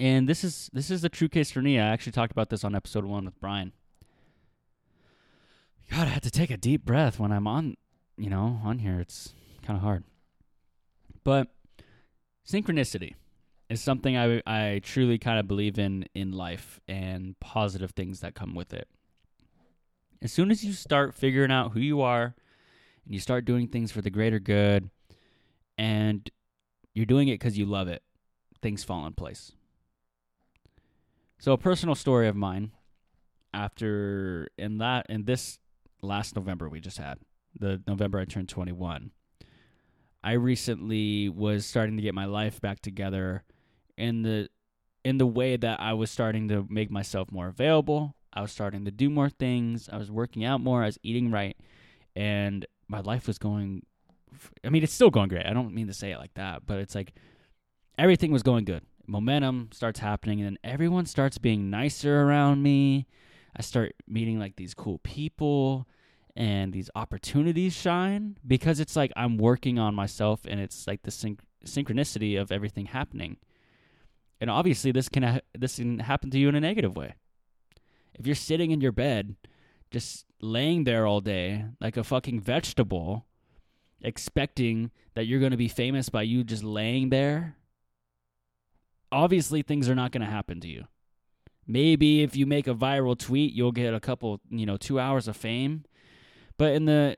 and 0.00 0.28
this 0.28 0.42
is 0.42 0.70
this 0.72 0.90
is 0.90 1.02
the 1.02 1.08
true 1.08 1.28
case 1.28 1.50
for 1.50 1.60
me. 1.60 1.78
I 1.78 1.88
actually 1.88 2.12
talked 2.12 2.32
about 2.32 2.50
this 2.50 2.64
on 2.64 2.74
episode 2.74 3.04
one 3.04 3.26
with 3.26 3.38
Brian. 3.38 3.72
God, 5.90 6.06
I 6.06 6.10
had 6.10 6.22
to 6.22 6.30
take 6.30 6.50
a 6.50 6.56
deep 6.56 6.84
breath 6.84 7.18
when 7.18 7.32
I'm 7.32 7.46
on 7.46 7.76
you 8.20 8.28
know, 8.28 8.60
on 8.62 8.78
here. 8.78 9.00
It's 9.00 9.32
kind 9.62 9.76
of 9.76 9.82
hard. 9.82 10.04
But 11.24 11.48
synchronicity 12.46 13.14
is 13.70 13.80
something 13.80 14.16
I, 14.16 14.42
I 14.46 14.80
truly 14.84 15.18
kind 15.18 15.38
of 15.38 15.48
believe 15.48 15.78
in 15.78 16.04
in 16.14 16.32
life 16.32 16.80
and 16.86 17.38
positive 17.40 17.92
things 17.92 18.20
that 18.20 18.34
come 18.34 18.54
with 18.54 18.74
it. 18.74 18.88
As 20.22 20.32
soon 20.32 20.50
as 20.50 20.62
you 20.62 20.74
start 20.74 21.14
figuring 21.14 21.50
out 21.50 21.72
who 21.72 21.80
you 21.80 22.02
are 22.02 22.34
and 23.04 23.14
you 23.14 23.20
start 23.20 23.46
doing 23.46 23.68
things 23.68 23.90
for 23.90 24.02
the 24.02 24.10
greater 24.10 24.38
good 24.38 24.90
and 25.78 26.28
you're 26.92 27.06
doing 27.06 27.28
it 27.28 27.34
because 27.34 27.56
you 27.56 27.64
love 27.64 27.88
it, 27.88 28.02
things 28.60 28.84
fall 28.84 29.06
in 29.06 29.14
place. 29.14 29.52
So 31.40 31.52
a 31.52 31.58
personal 31.58 31.94
story 31.94 32.28
of 32.28 32.36
mine 32.36 32.70
after 33.52 34.48
in 34.56 34.78
that 34.78 35.06
in 35.08 35.24
this 35.24 35.58
last 36.02 36.36
November 36.36 36.68
we 36.68 36.80
just 36.80 36.98
had 36.98 37.18
the 37.58 37.82
November 37.86 38.20
I 38.20 38.24
turned 38.24 38.48
21. 38.48 39.10
I 40.22 40.32
recently 40.32 41.28
was 41.28 41.66
starting 41.66 41.96
to 41.96 42.02
get 42.02 42.14
my 42.14 42.26
life 42.26 42.60
back 42.60 42.80
together 42.80 43.42
in 43.96 44.22
the 44.22 44.48
in 45.04 45.18
the 45.18 45.26
way 45.26 45.56
that 45.56 45.80
I 45.80 45.94
was 45.94 46.10
starting 46.10 46.48
to 46.48 46.66
make 46.68 46.90
myself 46.90 47.32
more 47.32 47.48
available 47.48 48.14
I 48.32 48.42
was 48.42 48.52
starting 48.52 48.84
to 48.84 48.90
do 48.90 49.10
more 49.10 49.28
things. 49.28 49.88
I 49.92 49.96
was 49.96 50.10
working 50.10 50.44
out 50.44 50.60
more. 50.60 50.82
I 50.82 50.86
was 50.86 50.98
eating 51.02 51.30
right, 51.30 51.56
and 52.14 52.64
my 52.88 53.00
life 53.00 53.26
was 53.26 53.38
going. 53.38 53.84
I 54.64 54.68
mean, 54.68 54.82
it's 54.82 54.92
still 54.92 55.10
going 55.10 55.28
great. 55.28 55.46
I 55.46 55.52
don't 55.52 55.74
mean 55.74 55.88
to 55.88 55.94
say 55.94 56.12
it 56.12 56.18
like 56.18 56.34
that, 56.34 56.64
but 56.64 56.78
it's 56.78 56.94
like 56.94 57.12
everything 57.98 58.30
was 58.30 58.42
going 58.42 58.64
good. 58.64 58.82
Momentum 59.10 59.70
starts 59.72 59.98
happening, 59.98 60.40
and 60.40 60.46
then 60.46 60.58
everyone 60.62 61.04
starts 61.04 61.36
being 61.36 61.68
nicer 61.68 62.22
around 62.22 62.62
me. 62.62 63.06
I 63.56 63.62
start 63.62 63.94
meeting 64.06 64.38
like 64.38 64.54
these 64.54 64.72
cool 64.72 64.98
people 64.98 65.88
and 66.36 66.72
these 66.72 66.88
opportunities 66.94 67.74
shine 67.74 68.36
because 68.46 68.78
it's 68.78 68.94
like 68.94 69.12
I'm 69.16 69.36
working 69.36 69.80
on 69.80 69.96
myself 69.96 70.42
and 70.46 70.60
it's 70.60 70.86
like 70.86 71.02
the 71.02 71.10
syn- 71.10 71.40
synchronicity 71.66 72.40
of 72.40 72.52
everything 72.52 72.86
happening. 72.86 73.38
And 74.40 74.48
obviously 74.48 74.92
this 74.92 75.08
can 75.08 75.24
ha- 75.24 75.40
this 75.58 75.76
can 75.76 75.98
happen 75.98 76.30
to 76.30 76.38
you 76.38 76.48
in 76.48 76.54
a 76.54 76.60
negative 76.60 76.96
way. 76.96 77.14
If 78.14 78.26
you're 78.26 78.36
sitting 78.36 78.70
in 78.70 78.80
your 78.80 78.92
bed 78.92 79.34
just 79.90 80.24
laying 80.40 80.84
there 80.84 81.04
all 81.04 81.20
day 81.20 81.64
like 81.80 81.96
a 81.96 82.04
fucking 82.04 82.40
vegetable 82.40 83.26
expecting 84.00 84.92
that 85.14 85.26
you're 85.26 85.40
going 85.40 85.50
to 85.50 85.56
be 85.56 85.68
famous 85.68 86.08
by 86.08 86.22
you 86.22 86.44
just 86.44 86.62
laying 86.62 87.10
there, 87.10 87.56
obviously 89.12 89.62
things 89.62 89.88
are 89.88 89.94
not 89.94 90.12
going 90.12 90.22
to 90.22 90.30
happen 90.30 90.60
to 90.60 90.68
you. 90.68 90.84
Maybe 91.66 92.22
if 92.22 92.34
you 92.34 92.46
make 92.46 92.66
a 92.66 92.74
viral 92.74 93.18
tweet, 93.18 93.52
you'll 93.52 93.72
get 93.72 93.94
a 93.94 94.00
couple, 94.00 94.40
you 94.50 94.66
know, 94.66 94.76
2 94.76 94.98
hours 94.98 95.28
of 95.28 95.36
fame. 95.36 95.84
But 96.58 96.74
in 96.74 96.84
the 96.84 97.16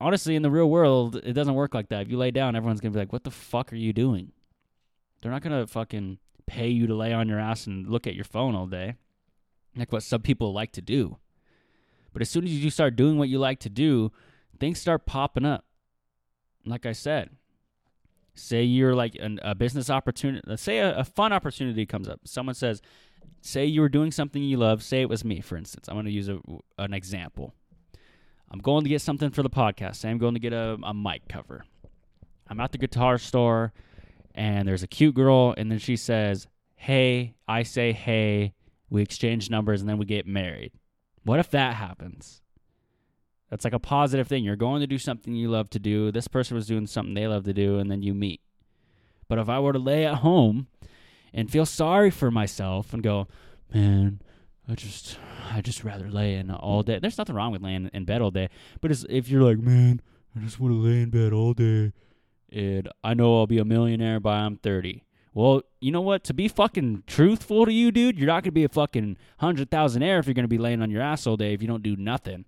honestly 0.00 0.36
in 0.36 0.42
the 0.42 0.50
real 0.50 0.68
world, 0.68 1.16
it 1.16 1.32
doesn't 1.32 1.54
work 1.54 1.74
like 1.74 1.88
that. 1.88 2.02
If 2.02 2.10
you 2.10 2.18
lay 2.18 2.30
down, 2.30 2.56
everyone's 2.56 2.80
going 2.80 2.92
to 2.92 2.96
be 2.96 3.00
like, 3.00 3.12
"What 3.12 3.24
the 3.24 3.30
fuck 3.30 3.72
are 3.72 3.76
you 3.76 3.92
doing?" 3.92 4.32
They're 5.20 5.32
not 5.32 5.42
going 5.42 5.58
to 5.58 5.66
fucking 5.66 6.18
pay 6.46 6.68
you 6.68 6.86
to 6.86 6.94
lay 6.94 7.12
on 7.12 7.28
your 7.28 7.40
ass 7.40 7.66
and 7.66 7.88
look 7.88 8.06
at 8.06 8.14
your 8.14 8.24
phone 8.24 8.54
all 8.54 8.66
day. 8.66 8.94
Like 9.74 9.92
what 9.92 10.02
some 10.02 10.22
people 10.22 10.52
like 10.52 10.72
to 10.72 10.82
do. 10.82 11.18
But 12.12 12.22
as 12.22 12.30
soon 12.30 12.44
as 12.44 12.52
you 12.52 12.70
start 12.70 12.96
doing 12.96 13.18
what 13.18 13.28
you 13.28 13.38
like 13.38 13.60
to 13.60 13.70
do, 13.70 14.12
things 14.60 14.80
start 14.80 15.06
popping 15.06 15.44
up. 15.44 15.64
Like 16.64 16.86
I 16.86 16.92
said, 16.92 17.30
say 18.36 18.62
you're 18.62 18.94
like 18.94 19.16
an, 19.16 19.40
a 19.42 19.54
business 19.54 19.90
opportunity, 19.90 20.42
let's 20.46 20.62
say 20.62 20.78
a, 20.78 20.98
a 20.98 21.04
fun 21.04 21.32
opportunity 21.32 21.86
comes 21.86 22.08
up. 22.08 22.20
Someone 22.24 22.54
says, 22.54 22.80
say 23.40 23.64
you 23.66 23.80
were 23.80 23.88
doing 23.88 24.10
something 24.10 24.42
you 24.42 24.56
love. 24.56 24.82
Say 24.82 25.00
it 25.00 25.08
was 25.08 25.24
me, 25.24 25.40
for 25.40 25.56
instance. 25.56 25.88
I'm 25.88 25.94
going 25.94 26.06
to 26.06 26.12
use 26.12 26.28
a, 26.28 26.38
an 26.78 26.94
example. 26.94 27.54
I'm 28.50 28.60
going 28.60 28.84
to 28.84 28.90
get 28.90 29.02
something 29.02 29.30
for 29.30 29.42
the 29.42 29.50
podcast. 29.50 29.96
Say 29.96 30.10
I'm 30.10 30.18
going 30.18 30.34
to 30.34 30.40
get 30.40 30.52
a, 30.52 30.78
a 30.84 30.94
mic 30.94 31.28
cover. 31.28 31.64
I'm 32.48 32.60
at 32.60 32.72
the 32.72 32.78
guitar 32.78 33.18
store 33.18 33.72
and 34.36 34.68
there's 34.68 34.82
a 34.82 34.86
cute 34.86 35.14
girl, 35.14 35.54
and 35.56 35.72
then 35.72 35.78
she 35.78 35.96
says, 35.96 36.46
Hey, 36.76 37.34
I 37.48 37.62
say, 37.62 37.92
Hey, 37.92 38.52
we 38.90 39.02
exchange 39.02 39.50
numbers, 39.50 39.80
and 39.80 39.88
then 39.88 39.98
we 39.98 40.04
get 40.04 40.26
married. 40.26 40.72
What 41.24 41.40
if 41.40 41.50
that 41.50 41.74
happens? 41.74 42.42
That's 43.50 43.64
like 43.64 43.72
a 43.72 43.78
positive 43.78 44.26
thing. 44.26 44.44
You're 44.44 44.56
going 44.56 44.80
to 44.80 44.86
do 44.86 44.98
something 44.98 45.34
you 45.34 45.48
love 45.48 45.70
to 45.70 45.78
do. 45.78 46.10
This 46.10 46.28
person 46.28 46.56
was 46.56 46.66
doing 46.66 46.86
something 46.86 47.14
they 47.14 47.28
love 47.28 47.44
to 47.44 47.52
do, 47.52 47.78
and 47.78 47.90
then 47.90 48.02
you 48.02 48.12
meet. 48.14 48.40
But 49.28 49.38
if 49.38 49.48
I 49.48 49.58
were 49.60 49.72
to 49.72 49.78
lay 49.78 50.04
at 50.04 50.16
home 50.16 50.66
and 51.32 51.50
feel 51.50 51.66
sorry 51.66 52.10
for 52.10 52.30
myself 52.30 52.92
and 52.92 53.02
go, 53.02 53.28
man, 53.72 54.20
I 54.68 54.74
just, 54.74 55.18
I 55.52 55.60
just 55.60 55.84
rather 55.84 56.10
lay 56.10 56.34
in 56.34 56.50
all 56.50 56.82
day. 56.82 56.98
There's 56.98 57.18
nothing 57.18 57.36
wrong 57.36 57.52
with 57.52 57.62
laying 57.62 57.90
in 57.92 58.04
bed 58.04 58.20
all 58.20 58.30
day. 58.30 58.48
But 58.80 58.90
if 59.08 59.28
you're 59.28 59.42
like, 59.42 59.58
man, 59.58 60.00
I 60.36 60.40
just 60.40 60.58
want 60.58 60.72
to 60.72 60.78
lay 60.78 61.02
in 61.02 61.10
bed 61.10 61.32
all 61.32 61.52
day 61.52 61.92
and 62.52 62.88
I 63.02 63.14
know 63.14 63.38
I'll 63.38 63.46
be 63.46 63.58
a 63.58 63.64
millionaire 63.64 64.20
by 64.20 64.38
I'm 64.38 64.56
30. 64.56 65.04
Well, 65.34 65.62
you 65.80 65.92
know 65.92 66.00
what? 66.00 66.24
To 66.24 66.34
be 66.34 66.48
fucking 66.48 67.04
truthful 67.06 67.66
to 67.66 67.72
you, 67.72 67.92
dude, 67.92 68.18
you're 68.18 68.26
not 68.26 68.42
gonna 68.42 68.52
be 68.52 68.64
a 68.64 68.68
fucking 68.68 69.18
hundred 69.38 69.70
thousand 69.70 70.02
air 70.02 70.18
if 70.18 70.26
you're 70.26 70.34
gonna 70.34 70.48
be 70.48 70.58
laying 70.58 70.80
on 70.80 70.90
your 70.90 71.02
ass 71.02 71.26
all 71.26 71.36
day 71.36 71.52
if 71.52 71.60
you 71.60 71.68
don't 71.68 71.82
do 71.82 71.96
nothing. 71.96 72.46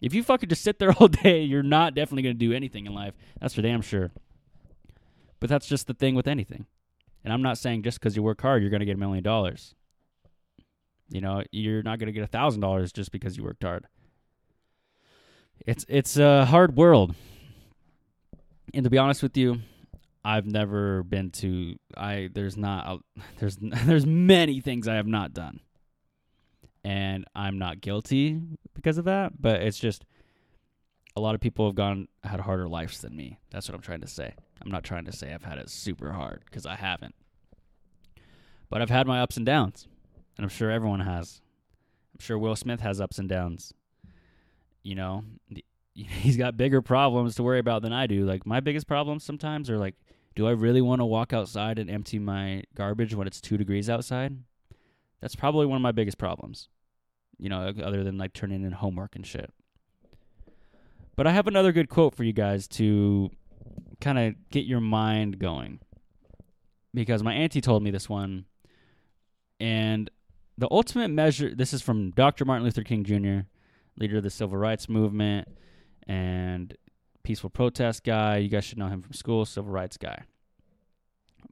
If 0.00 0.14
you 0.14 0.22
fucking 0.22 0.48
just 0.48 0.62
sit 0.62 0.78
there 0.78 0.92
all 0.98 1.08
day, 1.08 1.42
you're 1.42 1.62
not 1.62 1.94
definitely 1.94 2.22
gonna 2.22 2.34
do 2.34 2.52
anything 2.52 2.86
in 2.86 2.94
life. 2.94 3.14
That's 3.40 3.54
for 3.54 3.62
damn 3.62 3.82
sure. 3.82 4.12
But 5.40 5.50
that's 5.50 5.66
just 5.66 5.86
the 5.86 5.94
thing 5.94 6.14
with 6.14 6.26
anything. 6.26 6.66
And 7.24 7.32
I'm 7.32 7.42
not 7.42 7.58
saying 7.58 7.82
just 7.82 7.98
because 7.98 8.16
you 8.16 8.22
work 8.22 8.40
hard, 8.40 8.62
you're 8.62 8.70
gonna 8.70 8.84
get 8.84 8.96
a 8.96 9.00
million 9.00 9.24
dollars. 9.24 9.74
You 11.08 11.20
know, 11.20 11.42
you're 11.52 11.82
not 11.82 11.98
gonna 11.98 12.12
get 12.12 12.24
a 12.24 12.28
thousand 12.28 12.60
dollars 12.60 12.92
just 12.92 13.12
because 13.12 13.36
you 13.36 13.44
worked 13.44 13.62
hard. 13.62 13.86
It's 15.66 15.84
it's 15.88 16.16
a 16.16 16.44
hard 16.44 16.76
world 16.76 17.14
and 18.76 18.84
to 18.84 18.90
be 18.90 18.98
honest 18.98 19.22
with 19.22 19.36
you, 19.36 19.60
I've 20.24 20.46
never 20.46 21.02
been 21.02 21.30
to 21.32 21.76
I 21.96 22.28
there's 22.32 22.56
not 22.56 22.86
a, 22.86 23.20
there's 23.38 23.56
there's 23.60 24.06
many 24.06 24.60
things 24.60 24.86
I 24.86 24.94
have 24.94 25.06
not 25.06 25.32
done. 25.32 25.60
And 26.86 27.24
I'm 27.34 27.58
not 27.58 27.80
guilty 27.80 28.40
because 28.74 28.96
of 28.96 29.06
that, 29.06 29.42
but 29.42 29.60
it's 29.60 29.76
just 29.76 30.04
a 31.16 31.20
lot 31.20 31.34
of 31.34 31.40
people 31.40 31.66
have 31.66 31.74
gone 31.74 32.06
had 32.22 32.38
harder 32.38 32.68
lives 32.68 33.00
than 33.00 33.16
me. 33.16 33.40
That's 33.50 33.68
what 33.68 33.74
I'm 33.74 33.80
trying 33.80 34.02
to 34.02 34.06
say. 34.06 34.34
I'm 34.62 34.70
not 34.70 34.84
trying 34.84 35.04
to 35.06 35.12
say 35.12 35.34
I've 35.34 35.42
had 35.42 35.58
it 35.58 35.68
super 35.68 36.12
hard 36.12 36.42
because 36.44 36.64
I 36.64 36.76
haven't. 36.76 37.16
But 38.70 38.82
I've 38.82 38.90
had 38.90 39.08
my 39.08 39.20
ups 39.20 39.36
and 39.36 39.44
downs, 39.44 39.88
and 40.36 40.44
I'm 40.44 40.48
sure 40.48 40.70
everyone 40.70 41.00
has. 41.00 41.40
I'm 42.14 42.20
sure 42.20 42.38
Will 42.38 42.54
Smith 42.54 42.78
has 42.82 43.00
ups 43.00 43.18
and 43.18 43.28
downs. 43.28 43.74
You 44.84 44.94
know, 44.94 45.24
he's 45.92 46.36
got 46.36 46.56
bigger 46.56 46.82
problems 46.82 47.34
to 47.34 47.42
worry 47.42 47.58
about 47.58 47.82
than 47.82 47.92
I 47.92 48.06
do. 48.06 48.24
Like 48.24 48.46
my 48.46 48.60
biggest 48.60 48.86
problems 48.86 49.24
sometimes 49.24 49.68
are 49.70 49.78
like, 49.78 49.96
do 50.36 50.46
I 50.46 50.52
really 50.52 50.82
want 50.82 51.00
to 51.00 51.04
walk 51.04 51.32
outside 51.32 51.80
and 51.80 51.90
empty 51.90 52.20
my 52.20 52.62
garbage 52.76 53.12
when 53.12 53.26
it's 53.26 53.40
two 53.40 53.56
degrees 53.56 53.90
outside? 53.90 54.36
That's 55.20 55.34
probably 55.34 55.66
one 55.66 55.74
of 55.74 55.82
my 55.82 55.90
biggest 55.90 56.18
problems. 56.18 56.68
You 57.38 57.48
know, 57.48 57.72
other 57.82 58.02
than 58.02 58.18
like 58.18 58.32
turning 58.32 58.64
in 58.64 58.72
homework 58.72 59.16
and 59.16 59.26
shit. 59.26 59.52
But 61.16 61.26
I 61.26 61.32
have 61.32 61.46
another 61.46 61.72
good 61.72 61.88
quote 61.88 62.14
for 62.14 62.24
you 62.24 62.32
guys 62.32 62.68
to 62.68 63.30
kind 64.00 64.18
of 64.18 64.34
get 64.50 64.66
your 64.66 64.80
mind 64.80 65.38
going. 65.38 65.80
Because 66.92 67.22
my 67.22 67.34
auntie 67.34 67.60
told 67.60 67.82
me 67.82 67.90
this 67.90 68.08
one. 68.08 68.46
And 69.58 70.10
the 70.58 70.68
ultimate 70.70 71.08
measure 71.08 71.54
this 71.54 71.72
is 71.72 71.82
from 71.82 72.10
Dr. 72.10 72.44
Martin 72.44 72.64
Luther 72.64 72.82
King 72.82 73.04
Jr., 73.04 73.46
leader 73.98 74.18
of 74.18 74.22
the 74.22 74.30
civil 74.30 74.58
rights 74.58 74.88
movement 74.88 75.48
and 76.06 76.76
peaceful 77.22 77.50
protest 77.50 78.04
guy. 78.04 78.36
You 78.38 78.48
guys 78.48 78.64
should 78.64 78.78
know 78.78 78.88
him 78.88 79.02
from 79.02 79.12
school, 79.12 79.44
civil 79.44 79.70
rights 79.70 79.96
guy. 79.96 80.24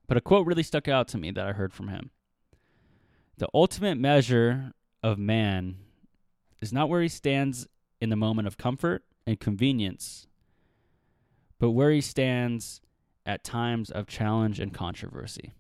But 0.07 0.17
a 0.19 0.21
quote 0.21 0.47
really 0.47 0.63
stuck 0.63 0.89
out 0.89 1.09
to 1.09 1.19
me 1.19 1.31
that 1.31 1.47
I 1.47 1.53
heard 1.53 1.73
from 1.73 1.89
him. 1.89 2.11
The 3.39 3.49
ultimate 3.55 3.99
measure 3.99 4.73
of 5.05 5.19
man 5.19 5.77
is 6.63 6.73
not 6.73 6.89
where 6.89 7.03
he 7.03 7.09
stands 7.09 7.69
in 8.01 8.09
the 8.09 8.17
moment 8.17 8.49
of 8.49 8.57
comfort 8.57 9.05
and 9.27 9.39
convenience, 9.39 10.27
but 11.59 11.73
where 11.73 11.91
he 11.91 12.01
stands 12.01 12.81
at 13.27 13.45
times 13.45 13.91
of 13.91 14.07
challenge 14.07 14.59
and 14.59 14.73
controversy. 14.73 15.53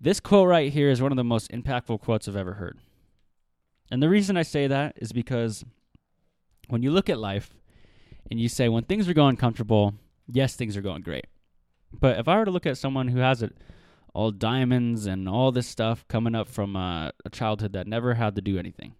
This 0.00 0.20
quote 0.20 0.48
right 0.48 0.72
here 0.72 0.88
is 0.88 1.02
one 1.02 1.10
of 1.10 1.16
the 1.16 1.24
most 1.24 1.50
impactful 1.50 2.00
quotes 2.00 2.28
I've 2.28 2.36
ever 2.36 2.54
heard. 2.54 2.78
And 3.90 4.00
the 4.00 4.08
reason 4.08 4.36
I 4.36 4.42
say 4.42 4.68
that 4.68 4.94
is 4.96 5.10
because 5.10 5.64
when 6.68 6.84
you 6.84 6.92
look 6.92 7.10
at 7.10 7.18
life 7.18 7.50
and 8.30 8.38
you 8.38 8.48
say 8.48 8.68
when 8.68 8.84
things 8.84 9.08
are 9.08 9.14
going 9.14 9.36
comfortable, 9.36 9.94
yes, 10.28 10.54
things 10.54 10.76
are 10.76 10.80
going 10.80 11.02
great. 11.02 11.26
But 11.92 12.20
if 12.20 12.28
I 12.28 12.38
were 12.38 12.44
to 12.44 12.52
look 12.52 12.66
at 12.66 12.78
someone 12.78 13.08
who 13.08 13.18
has 13.18 13.42
it 13.42 13.56
all 14.12 14.30
diamonds 14.30 15.06
and 15.06 15.28
all 15.28 15.52
this 15.52 15.66
stuff 15.66 16.06
coming 16.08 16.34
up 16.34 16.48
from 16.48 16.76
uh, 16.76 17.10
a 17.24 17.30
childhood 17.30 17.72
that 17.72 17.86
never 17.86 18.14
had 18.14 18.34
to 18.36 18.40
do 18.40 18.58
anything, 18.58 18.94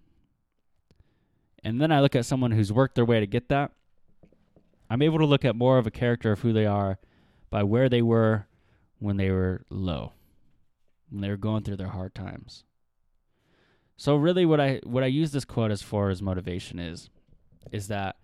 and 1.62 1.80
then 1.80 1.92
I 1.92 2.00
look 2.00 2.16
at 2.16 2.26
someone 2.26 2.52
who's 2.52 2.72
worked 2.72 2.94
their 2.94 3.04
way 3.04 3.20
to 3.20 3.26
get 3.26 3.48
that, 3.48 3.72
I'm 4.88 5.02
able 5.02 5.18
to 5.18 5.26
look 5.26 5.44
at 5.44 5.54
more 5.54 5.78
of 5.78 5.86
a 5.86 5.90
character 5.90 6.32
of 6.32 6.40
who 6.40 6.52
they 6.52 6.66
are 6.66 6.98
by 7.48 7.62
where 7.62 7.88
they 7.88 8.02
were 8.02 8.46
when 8.98 9.16
they 9.16 9.30
were 9.30 9.64
low, 9.70 10.12
when 11.10 11.20
they 11.20 11.28
were 11.28 11.36
going 11.36 11.62
through 11.62 11.76
their 11.76 11.88
hard 11.88 12.14
times. 12.14 12.64
So 13.96 14.16
really 14.16 14.46
what 14.46 14.60
I 14.60 14.80
what 14.84 15.04
I 15.04 15.06
use 15.06 15.32
this 15.32 15.44
quote 15.44 15.70
as 15.70 15.82
for 15.82 16.08
as 16.10 16.22
motivation 16.22 16.78
is 16.78 17.10
is 17.70 17.88
that 17.88 18.16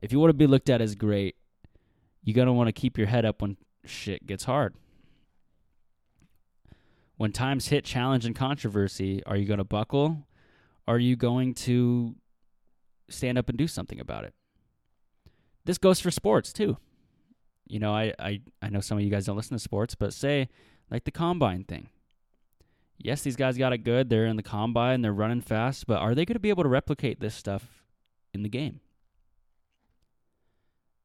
if 0.00 0.12
you 0.12 0.20
want 0.20 0.30
to 0.30 0.34
be 0.34 0.46
looked 0.46 0.70
at 0.70 0.80
as 0.80 0.94
great, 0.94 1.36
you're 2.22 2.34
going 2.34 2.46
to 2.46 2.52
want 2.52 2.68
to 2.68 2.72
keep 2.72 2.96
your 2.96 3.08
head 3.08 3.24
up 3.24 3.42
when 3.42 3.56
shit 3.84 4.26
gets 4.26 4.44
hard. 4.44 4.74
When 7.16 7.32
times 7.32 7.68
hit 7.68 7.84
challenge 7.84 8.26
and 8.26 8.34
controversy, 8.34 9.22
are 9.24 9.36
you 9.36 9.46
going 9.46 9.58
to 9.58 9.64
buckle? 9.64 10.26
Are 10.86 10.98
you 10.98 11.16
going 11.16 11.54
to 11.54 12.16
stand 13.08 13.38
up 13.38 13.48
and 13.48 13.56
do 13.56 13.68
something 13.68 14.00
about 14.00 14.24
it? 14.24 14.34
This 15.64 15.78
goes 15.78 16.00
for 16.00 16.10
sports 16.10 16.52
too. 16.52 16.76
You 17.66 17.78
know, 17.78 17.92
I, 17.94 18.12
I, 18.18 18.40
I 18.60 18.68
know 18.68 18.80
some 18.80 18.98
of 18.98 19.04
you 19.04 19.10
guys 19.10 19.26
don't 19.26 19.36
listen 19.36 19.56
to 19.56 19.62
sports, 19.62 19.94
but 19.94 20.12
say 20.12 20.48
like 20.90 21.04
the 21.04 21.10
combine 21.10 21.64
thing. 21.64 21.88
Yes, 22.98 23.22
these 23.22 23.36
guys 23.36 23.56
got 23.56 23.72
it 23.72 23.78
good. 23.78 24.08
They're 24.08 24.26
in 24.26 24.36
the 24.36 24.42
combine, 24.42 25.02
they're 25.02 25.12
running 25.12 25.40
fast, 25.40 25.86
but 25.86 26.00
are 26.00 26.14
they 26.14 26.24
going 26.24 26.34
to 26.34 26.40
be 26.40 26.50
able 26.50 26.62
to 26.62 26.68
replicate 26.68 27.20
this 27.20 27.34
stuff 27.34 27.84
in 28.34 28.42
the 28.42 28.48
game. 28.48 28.80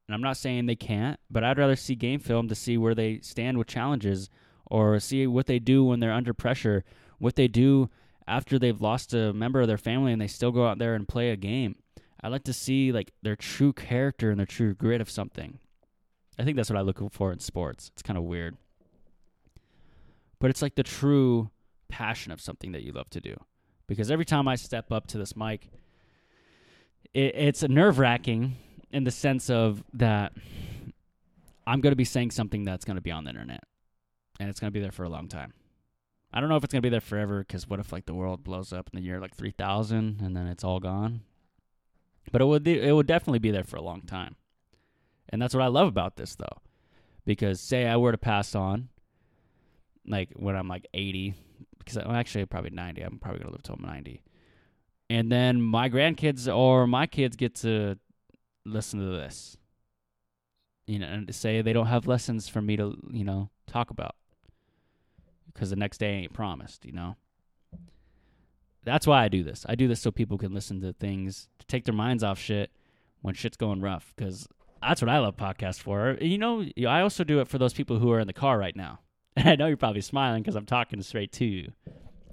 And 0.06 0.14
I'm 0.14 0.20
not 0.20 0.36
saying 0.36 0.66
they 0.66 0.76
can't, 0.76 1.18
but 1.30 1.44
I'd 1.44 1.58
rather 1.58 1.76
see 1.76 1.94
game 1.94 2.18
film 2.18 2.48
to 2.48 2.54
see 2.56 2.76
where 2.76 2.96
they 2.96 3.20
stand 3.22 3.56
with 3.56 3.68
challenges 3.68 4.28
or 4.70 4.98
see 5.00 5.26
what 5.26 5.46
they 5.46 5.58
do 5.58 5.84
when 5.84 6.00
they're 6.00 6.12
under 6.12 6.32
pressure, 6.32 6.84
what 7.18 7.36
they 7.36 7.48
do 7.48 7.90
after 8.26 8.58
they've 8.58 8.80
lost 8.80 9.12
a 9.12 9.32
member 9.32 9.60
of 9.60 9.66
their 9.66 9.76
family 9.76 10.12
and 10.12 10.22
they 10.22 10.28
still 10.28 10.52
go 10.52 10.66
out 10.66 10.78
there 10.78 10.94
and 10.94 11.08
play 11.08 11.30
a 11.30 11.36
game. 11.36 11.74
I 12.22 12.28
like 12.28 12.44
to 12.44 12.52
see 12.52 12.92
like 12.92 13.12
their 13.22 13.36
true 13.36 13.72
character 13.72 14.30
and 14.30 14.38
their 14.38 14.46
true 14.46 14.74
grit 14.74 15.00
of 15.00 15.10
something. 15.10 15.58
I 16.38 16.44
think 16.44 16.56
that's 16.56 16.70
what 16.70 16.78
I 16.78 16.82
look 16.82 17.02
for 17.12 17.32
in 17.32 17.40
sports. 17.40 17.90
It's 17.92 18.02
kind 18.02 18.16
of 18.16 18.24
weird. 18.24 18.56
But 20.38 20.50
it's 20.50 20.62
like 20.62 20.76
the 20.76 20.82
true 20.82 21.50
passion 21.88 22.30
of 22.30 22.40
something 22.40 22.72
that 22.72 22.82
you 22.82 22.92
love 22.92 23.10
to 23.10 23.20
do. 23.20 23.36
Because 23.88 24.10
every 24.10 24.24
time 24.24 24.46
I 24.46 24.54
step 24.54 24.92
up 24.92 25.08
to 25.08 25.18
this 25.18 25.34
mic, 25.34 25.66
it, 27.12 27.34
it's 27.34 27.62
nerve 27.62 27.98
wracking 27.98 28.56
in 28.92 29.04
the 29.04 29.10
sense 29.10 29.50
of 29.50 29.82
that 29.94 30.32
I'm 31.66 31.80
going 31.80 31.92
to 31.92 31.96
be 31.96 32.04
saying 32.04 32.30
something 32.30 32.64
that's 32.64 32.84
going 32.84 32.96
to 32.96 33.02
be 33.02 33.10
on 33.10 33.24
the 33.24 33.30
internet 33.30 33.64
and 34.40 34.48
it's 34.48 34.58
going 34.58 34.72
to 34.72 34.76
be 34.76 34.80
there 34.80 34.90
for 34.90 35.04
a 35.04 35.08
long 35.08 35.28
time. 35.28 35.52
I 36.32 36.40
don't 36.40 36.48
know 36.48 36.56
if 36.56 36.64
it's 36.64 36.72
going 36.72 36.80
to 36.82 36.86
be 36.86 36.90
there 36.90 37.00
forever 37.00 37.40
because 37.40 37.68
what 37.68 37.78
if 37.78 37.92
like 37.92 38.06
the 38.06 38.14
world 38.14 38.42
blows 38.42 38.72
up 38.72 38.88
in 38.92 38.98
the 38.98 39.04
year 39.04 39.20
like 39.20 39.36
3000 39.36 40.20
and 40.22 40.36
then 40.36 40.46
it's 40.46 40.64
all 40.64 40.80
gone? 40.80 41.20
But 42.32 42.40
it 42.40 42.46
would 42.46 42.66
it 42.66 42.92
would 42.92 43.06
definitely 43.06 43.40
be 43.40 43.50
there 43.50 43.64
for 43.64 43.76
a 43.76 43.82
long 43.82 44.02
time. 44.02 44.36
And 45.28 45.40
that's 45.40 45.54
what 45.54 45.62
I 45.62 45.66
love 45.66 45.88
about 45.88 46.16
this 46.16 46.36
though. 46.36 46.62
Because 47.26 47.60
say 47.60 47.86
I 47.86 47.96
were 47.96 48.12
to 48.12 48.18
pass 48.18 48.54
on 48.54 48.88
like 50.06 50.30
when 50.36 50.56
I'm 50.56 50.68
like 50.68 50.86
80 50.94 51.34
because 51.78 51.98
I'm 51.98 52.14
actually 52.14 52.46
probably 52.46 52.70
90. 52.70 53.02
I'm 53.02 53.18
probably 53.18 53.40
going 53.40 53.50
to 53.50 53.52
live 53.52 53.62
till 53.62 53.76
I'm 53.76 53.86
90. 53.86 54.22
And 55.10 55.30
then 55.30 55.60
my 55.60 55.90
grandkids 55.90 56.52
or 56.52 56.86
my 56.86 57.06
kids 57.06 57.36
get 57.36 57.56
to 57.56 57.98
listen 58.64 59.00
to 59.00 59.06
this. 59.06 59.56
You 60.86 60.98
know, 60.98 61.06
and 61.06 61.32
say 61.34 61.62
they 61.62 61.72
don't 61.72 61.86
have 61.86 62.06
lessons 62.06 62.48
for 62.48 62.60
me 62.62 62.76
to, 62.76 62.96
you 63.10 63.24
know, 63.24 63.50
talk 63.66 63.90
about. 63.90 64.14
Because 65.52 65.70
the 65.70 65.76
next 65.76 65.98
day 65.98 66.12
ain't 66.12 66.32
promised, 66.32 66.84
you 66.84 66.92
know. 66.92 67.16
That's 68.84 69.06
why 69.06 69.24
I 69.24 69.28
do 69.28 69.42
this. 69.42 69.66
I 69.68 69.74
do 69.74 69.88
this 69.88 70.00
so 70.00 70.10
people 70.10 70.38
can 70.38 70.54
listen 70.54 70.80
to 70.80 70.92
things 70.92 71.48
to 71.58 71.66
take 71.66 71.84
their 71.84 71.94
minds 71.94 72.24
off 72.24 72.38
shit 72.38 72.70
when 73.20 73.34
shit's 73.34 73.56
going 73.56 73.80
rough. 73.80 74.12
Because 74.16 74.48
that's 74.82 75.02
what 75.02 75.08
I 75.08 75.18
love 75.18 75.36
podcasts 75.36 75.80
for. 75.80 76.16
You 76.20 76.38
know, 76.38 76.64
I 76.86 77.00
also 77.00 77.24
do 77.24 77.40
it 77.40 77.48
for 77.48 77.58
those 77.58 77.74
people 77.74 77.98
who 77.98 78.10
are 78.10 78.20
in 78.20 78.26
the 78.26 78.32
car 78.32 78.58
right 78.58 78.76
now. 78.76 79.00
And 79.36 79.48
I 79.48 79.54
know 79.54 79.68
you're 79.68 79.76
probably 79.76 80.00
smiling 80.00 80.42
because 80.42 80.56
I'm 80.56 80.66
talking 80.66 81.00
straight 81.02 81.30
to 81.34 81.44
you. 81.44 81.72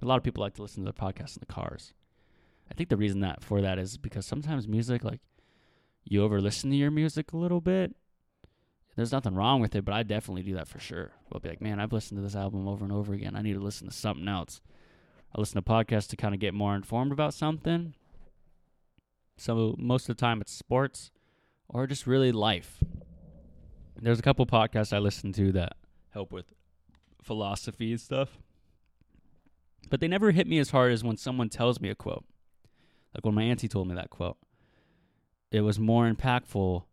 A 0.01 0.05
lot 0.05 0.17
of 0.17 0.24
people 0.24 0.41
like 0.41 0.55
to 0.55 0.63
listen 0.63 0.83
to 0.83 0.91
their 0.91 1.12
podcasts 1.12 1.38
in 1.38 1.41
the 1.41 1.45
cars. 1.45 1.93
I 2.69 2.74
think 2.74 2.89
the 2.89 2.97
reason 2.97 3.19
that 3.21 3.43
for 3.43 3.62
that 3.62 3.77
is 3.77 3.97
because 3.97 4.25
sometimes 4.25 4.67
music, 4.67 5.03
like 5.03 5.21
you 6.03 6.24
over 6.24 6.41
listen 6.41 6.71
to 6.71 6.75
your 6.75 6.91
music 6.91 7.33
a 7.33 7.38
little 7.38 7.62
bit. 7.62 7.95
There's 8.97 9.11
nothing 9.11 9.35
wrong 9.35 9.61
with 9.61 9.75
it, 9.75 9.85
but 9.85 9.93
I 9.93 10.01
definitely 10.01 10.41
do 10.41 10.55
that 10.55 10.67
for 10.67 10.79
sure. 10.79 11.11
I'll 11.31 11.39
be 11.39 11.49
like, 11.49 11.61
man, 11.61 11.79
I've 11.79 11.93
listened 11.93 12.17
to 12.17 12.23
this 12.23 12.35
album 12.35 12.67
over 12.67 12.83
and 12.83 12.91
over 12.91 13.13
again. 13.13 13.35
I 13.35 13.43
need 13.43 13.53
to 13.53 13.59
listen 13.59 13.87
to 13.87 13.93
something 13.93 14.27
else. 14.27 14.59
I 15.35 15.39
listen 15.39 15.61
to 15.61 15.69
podcasts 15.69 16.07
to 16.09 16.17
kind 16.17 16.33
of 16.33 16.39
get 16.39 16.55
more 16.55 16.75
informed 16.75 17.11
about 17.11 17.35
something. 17.35 17.93
So 19.37 19.75
most 19.77 20.09
of 20.09 20.17
the 20.17 20.19
time 20.19 20.41
it's 20.41 20.51
sports 20.51 21.11
or 21.69 21.85
just 21.85 22.07
really 22.07 22.31
life. 22.31 22.83
There's 24.01 24.17
a 24.17 24.23
couple 24.23 24.47
podcasts 24.47 24.91
I 24.91 24.97
listen 24.97 25.31
to 25.33 25.51
that 25.51 25.73
help 26.09 26.31
with 26.31 26.45
philosophy 27.21 27.91
and 27.91 28.01
stuff. 28.01 28.39
But 29.91 29.99
they 29.99 30.07
never 30.07 30.31
hit 30.31 30.47
me 30.47 30.57
as 30.57 30.71
hard 30.71 30.91
as 30.91 31.03
when 31.03 31.17
someone 31.17 31.49
tells 31.49 31.79
me 31.79 31.91
a 31.91 31.95
quote. 31.95 32.25
Like 33.13 33.23
when 33.23 33.35
my 33.35 33.43
auntie 33.43 33.67
told 33.67 33.89
me 33.89 33.93
that 33.93 34.09
quote. 34.09 34.37
It 35.51 35.61
was 35.61 35.77
more 35.77 36.11
impactful 36.11 36.85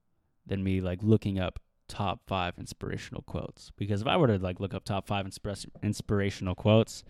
than 0.47 0.63
me 0.63 0.83
like 0.83 0.99
looking 1.03 1.39
up 1.39 1.61
top 1.89 2.21
five 2.27 2.55
inspirational 2.59 3.23
quotes. 3.23 3.71
Because 3.77 4.03
if 4.03 4.07
I 4.07 4.17
were 4.17 4.27
to 4.29 4.39
like 4.39 4.61
look 4.61 4.75
up 4.75 4.85
top 4.85 5.07
five 5.07 5.27
inspira- 5.27 5.67
inspirational 5.83 6.55
quotes, 6.55 7.05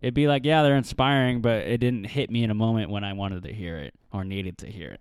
it'd 0.00 0.14
be 0.14 0.28
like, 0.28 0.44
yeah, 0.44 0.62
they're 0.62 0.76
inspiring, 0.76 1.40
but 1.40 1.66
it 1.66 1.78
didn't 1.78 2.04
hit 2.04 2.30
me 2.30 2.44
in 2.44 2.50
a 2.50 2.54
moment 2.54 2.90
when 2.90 3.04
I 3.04 3.12
wanted 3.12 3.42
to 3.44 3.52
hear 3.52 3.76
it 3.78 3.94
or 4.12 4.24
needed 4.24 4.58
to 4.58 4.70
hear 4.70 4.90
it. 4.90 5.00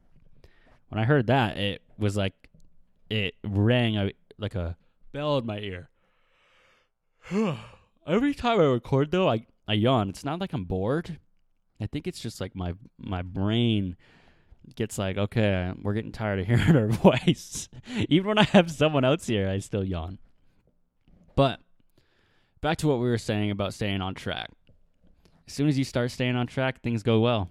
When 0.90 1.00
I 1.00 1.06
heard 1.06 1.28
that, 1.28 1.58
it 1.58 1.82
was 1.98 2.16
like 2.16 2.34
it 3.10 3.36
rang 3.44 3.98
a, 3.98 4.12
like 4.38 4.56
a 4.56 4.78
bell 5.12 5.38
in 5.38 5.46
my 5.46 5.60
ear. 5.60 5.90
Every 8.06 8.34
time 8.34 8.60
I 8.60 8.66
record 8.66 9.12
though, 9.12 9.30
I 9.30 9.46
I 9.68 9.74
yawn. 9.74 10.10
It's 10.10 10.26
not 10.26 10.40
like 10.40 10.54
I'm 10.54 10.66
bored. 10.66 11.20
I 11.80 11.86
think 11.86 12.08
it's 12.08 12.20
just 12.20 12.42
like 12.42 12.56
my 12.56 12.74
my 12.98 13.22
brain 13.22 13.96
gets 14.76 14.98
like, 14.98 15.18
okay, 15.18 15.72
we're 15.82 15.94
getting 15.94 16.12
tired 16.12 16.40
of 16.40 16.48
hearing 16.48 16.62
her 16.64 16.88
voice. 16.88 17.70
Even 18.10 18.28
when 18.28 18.38
I 18.38 18.44
have 18.44 18.72
someone 18.72 19.04
else 19.04 19.28
here, 19.28 19.50
I 19.50 19.60
still 19.60 19.84
yawn. 19.84 20.20
But 21.36 21.60
back 22.62 22.78
to 22.80 22.88
what 22.88 23.00
we 23.00 23.08
were 23.08 23.18
saying 23.18 23.52
about 23.52 23.74
staying 23.74 24.02
on 24.02 24.16
track. 24.16 24.50
As 25.48 25.54
soon 25.54 25.68
as 25.68 25.78
you 25.78 25.84
start 25.84 26.12
staying 26.12 26.36
on 26.36 26.48
track, 26.48 26.82
things 26.82 27.04
go 27.04 27.20
well. 27.20 27.50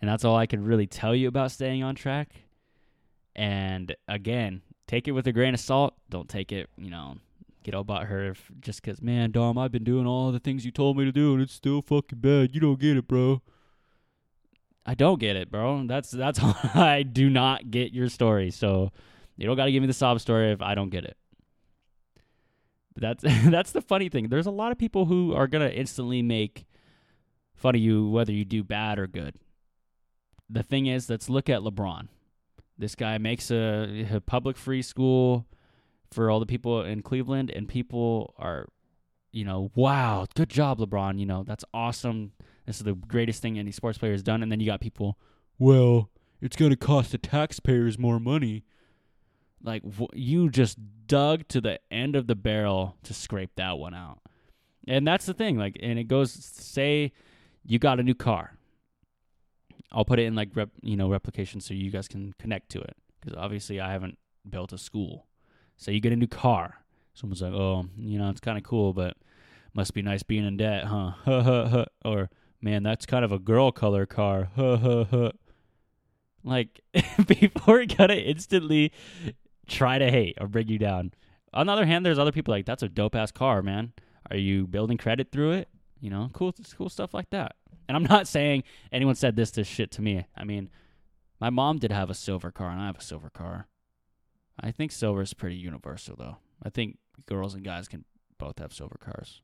And 0.00 0.10
that's 0.10 0.24
all 0.24 0.36
I 0.36 0.46
can 0.46 0.64
really 0.64 0.86
tell 0.86 1.14
you 1.14 1.28
about 1.28 1.52
staying 1.52 1.82
on 1.82 1.94
track. 1.94 2.28
And 3.36 3.94
again, 4.08 4.62
take 4.88 5.06
it 5.06 5.12
with 5.12 5.26
a 5.26 5.32
grain 5.32 5.54
of 5.54 5.60
salt. 5.60 5.94
Don't 6.10 6.28
take 6.28 6.50
it, 6.50 6.68
you 6.76 6.90
know, 6.90 7.16
get 7.62 7.74
all 7.74 7.82
about 7.82 8.06
her 8.06 8.34
just 8.60 8.82
because, 8.82 9.00
man, 9.00 9.30
Dom, 9.30 9.56
I've 9.56 9.72
been 9.72 9.84
doing 9.84 10.06
all 10.06 10.32
the 10.32 10.40
things 10.40 10.64
you 10.64 10.72
told 10.72 10.96
me 10.96 11.04
to 11.04 11.12
do 11.12 11.34
and 11.34 11.42
it's 11.42 11.52
still 11.52 11.82
fucking 11.82 12.18
bad. 12.18 12.54
You 12.54 12.60
don't 12.60 12.80
get 12.80 12.96
it, 12.96 13.06
bro. 13.06 13.42
I 14.84 14.94
don't 14.94 15.20
get 15.20 15.36
it, 15.36 15.50
bro. 15.50 15.86
That's 15.86 16.10
that's 16.10 16.40
I 16.74 17.02
do 17.02 17.30
not 17.30 17.70
get 17.70 17.92
your 17.92 18.08
story. 18.08 18.50
So 18.50 18.90
you 19.36 19.46
don't 19.46 19.56
got 19.56 19.66
to 19.66 19.72
give 19.72 19.80
me 19.80 19.86
the 19.86 19.92
sob 19.92 20.20
story 20.20 20.52
if 20.52 20.60
I 20.60 20.74
don't 20.74 20.90
get 20.90 21.04
it. 21.04 21.16
That's 22.96 23.22
that's 23.44 23.72
the 23.72 23.80
funny 23.80 24.08
thing. 24.08 24.28
There's 24.28 24.46
a 24.46 24.50
lot 24.50 24.72
of 24.72 24.78
people 24.78 25.06
who 25.06 25.34
are 25.34 25.46
gonna 25.46 25.68
instantly 25.68 26.22
make 26.22 26.66
fun 27.54 27.74
of 27.74 27.80
you 27.80 28.08
whether 28.08 28.32
you 28.32 28.44
do 28.44 28.62
bad 28.62 28.98
or 28.98 29.06
good. 29.06 29.36
The 30.50 30.62
thing 30.62 30.86
is, 30.86 31.08
let's 31.08 31.30
look 31.30 31.48
at 31.48 31.60
LeBron. 31.62 32.08
This 32.76 32.94
guy 32.94 33.16
makes 33.18 33.50
a, 33.50 34.06
a 34.12 34.20
public 34.20 34.56
free 34.56 34.82
school 34.82 35.46
for 36.10 36.30
all 36.30 36.40
the 36.40 36.46
people 36.46 36.82
in 36.82 37.00
Cleveland, 37.00 37.50
and 37.50 37.68
people 37.68 38.34
are, 38.38 38.68
you 39.30 39.44
know, 39.44 39.70
wow, 39.74 40.26
good 40.34 40.50
job, 40.50 40.78
LeBron. 40.78 41.18
You 41.18 41.26
know, 41.26 41.42
that's 41.42 41.64
awesome. 41.72 42.32
This 42.66 42.76
is 42.76 42.84
the 42.84 42.94
greatest 42.94 43.42
thing 43.42 43.58
any 43.58 43.72
sports 43.72 43.98
player 43.98 44.12
has 44.12 44.22
done. 44.22 44.42
And 44.42 44.50
then 44.50 44.60
you 44.60 44.66
got 44.66 44.80
people, 44.80 45.18
well, 45.58 46.10
it's 46.40 46.56
going 46.56 46.70
to 46.70 46.76
cost 46.76 47.12
the 47.12 47.18
taxpayers 47.18 47.98
more 47.98 48.18
money. 48.18 48.64
Like, 49.62 49.82
you 50.12 50.50
just 50.50 50.78
dug 51.06 51.46
to 51.48 51.60
the 51.60 51.78
end 51.90 52.16
of 52.16 52.26
the 52.26 52.34
barrel 52.34 52.96
to 53.04 53.14
scrape 53.14 53.52
that 53.56 53.78
one 53.78 53.94
out. 53.94 54.18
And 54.88 55.06
that's 55.06 55.26
the 55.26 55.34
thing. 55.34 55.56
Like, 55.56 55.76
and 55.80 55.98
it 55.98 56.04
goes, 56.04 56.32
say 56.32 57.12
you 57.64 57.78
got 57.78 58.00
a 58.00 58.02
new 58.02 58.14
car. 58.14 58.56
I'll 59.92 60.04
put 60.04 60.18
it 60.18 60.24
in 60.24 60.34
like, 60.34 60.50
rep, 60.54 60.70
you 60.82 60.96
know, 60.96 61.08
replication 61.08 61.60
so 61.60 61.74
you 61.74 61.90
guys 61.90 62.08
can 62.08 62.34
connect 62.38 62.70
to 62.70 62.80
it. 62.80 62.96
Because 63.20 63.36
obviously 63.38 63.80
I 63.80 63.92
haven't 63.92 64.18
built 64.48 64.72
a 64.72 64.78
school. 64.78 65.26
So 65.76 65.90
you 65.90 66.00
get 66.00 66.12
a 66.12 66.16
new 66.16 66.26
car. 66.26 66.78
Someone's 67.14 67.42
like, 67.42 67.52
oh, 67.52 67.86
you 67.96 68.18
know, 68.18 68.30
it's 68.30 68.40
kind 68.40 68.56
of 68.56 68.64
cool, 68.64 68.92
but 68.92 69.16
must 69.74 69.94
be 69.94 70.02
nice 70.02 70.22
being 70.22 70.46
in 70.46 70.56
debt, 70.56 70.84
huh? 70.84 71.84
or, 72.04 72.30
man, 72.62 72.82
that's 72.82 73.04
kind 73.06 73.24
of 73.24 73.32
a 73.32 73.38
girl 73.38 73.72
color 73.72 74.06
car. 74.06 74.48
like, 76.44 76.80
people 77.26 77.74
are 77.74 77.84
to 77.84 78.16
instantly 78.16 78.92
try 79.66 79.98
to 79.98 80.10
hate 80.10 80.38
or 80.40 80.46
bring 80.46 80.68
you 80.68 80.78
down. 80.78 81.12
On 81.52 81.66
the 81.66 81.72
other 81.72 81.84
hand, 81.84 82.06
there's 82.06 82.18
other 82.18 82.32
people 82.32 82.52
like, 82.52 82.64
that's 82.64 82.82
a 82.82 82.88
dope 82.88 83.14
ass 83.14 83.30
car, 83.30 83.62
man. 83.62 83.92
Are 84.30 84.36
you 84.36 84.66
building 84.66 84.96
credit 84.96 85.30
through 85.30 85.52
it? 85.52 85.68
You 86.00 86.10
know, 86.10 86.30
cool, 86.32 86.54
cool 86.76 86.88
stuff 86.88 87.12
like 87.12 87.30
that. 87.30 87.56
And 87.88 87.96
I'm 87.96 88.04
not 88.04 88.26
saying 88.26 88.62
anyone 88.90 89.14
said 89.14 89.36
this 89.36 89.50
to 89.52 89.64
shit 89.64 89.90
to 89.92 90.02
me. 90.02 90.24
I 90.36 90.44
mean, 90.44 90.70
my 91.40 91.50
mom 91.50 91.78
did 91.78 91.92
have 91.92 92.08
a 92.08 92.14
silver 92.14 92.50
car, 92.50 92.70
and 92.70 92.80
I 92.80 92.86
have 92.86 92.98
a 92.98 93.02
silver 93.02 93.28
car. 93.28 93.66
I 94.58 94.70
think 94.70 94.92
silver 94.92 95.22
is 95.22 95.34
pretty 95.34 95.56
universal, 95.56 96.16
though. 96.16 96.36
I 96.62 96.70
think 96.70 96.98
girls 97.26 97.54
and 97.54 97.64
guys 97.64 97.88
can 97.88 98.04
both 98.38 98.58
have 98.58 98.72
silver 98.72 98.98
cars. 98.98 99.42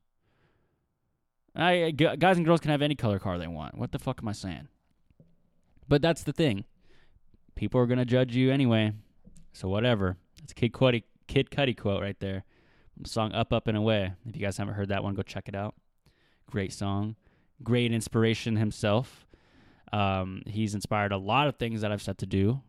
I 1.54 1.90
guys 1.90 2.36
and 2.36 2.46
girls 2.46 2.60
can 2.60 2.70
have 2.70 2.82
any 2.82 2.94
color 2.94 3.18
car 3.18 3.38
they 3.38 3.46
want. 3.46 3.76
What 3.76 3.92
the 3.92 3.98
fuck 3.98 4.20
am 4.22 4.28
I 4.28 4.32
saying? 4.32 4.68
But 5.88 6.02
that's 6.02 6.22
the 6.22 6.32
thing. 6.32 6.64
People 7.54 7.80
are 7.80 7.86
gonna 7.86 8.04
judge 8.04 8.36
you 8.36 8.52
anyway. 8.52 8.92
So 9.52 9.68
whatever. 9.68 10.16
It's 10.42 10.52
a 10.52 10.54
Kid 10.54 10.72
Cudi, 10.72 11.02
Kid 11.26 11.50
Cudi 11.50 11.76
quote 11.76 12.02
right 12.02 12.18
there. 12.20 12.44
The 13.00 13.08
song 13.08 13.32
"Up, 13.32 13.52
Up 13.52 13.66
and 13.66 13.76
Away." 13.76 14.12
If 14.26 14.36
you 14.36 14.42
guys 14.42 14.56
haven't 14.56 14.74
heard 14.74 14.88
that 14.88 15.02
one, 15.02 15.14
go 15.14 15.22
check 15.22 15.48
it 15.48 15.54
out. 15.54 15.74
Great 16.50 16.72
song. 16.72 17.16
Great 17.62 17.92
inspiration 17.92 18.56
himself. 18.56 19.26
Um, 19.92 20.42
he's 20.46 20.74
inspired 20.74 21.12
a 21.12 21.18
lot 21.18 21.48
of 21.48 21.56
things 21.56 21.80
that 21.80 21.90
I've 21.90 22.02
set 22.02 22.18
to 22.18 22.26
do. 22.26 22.60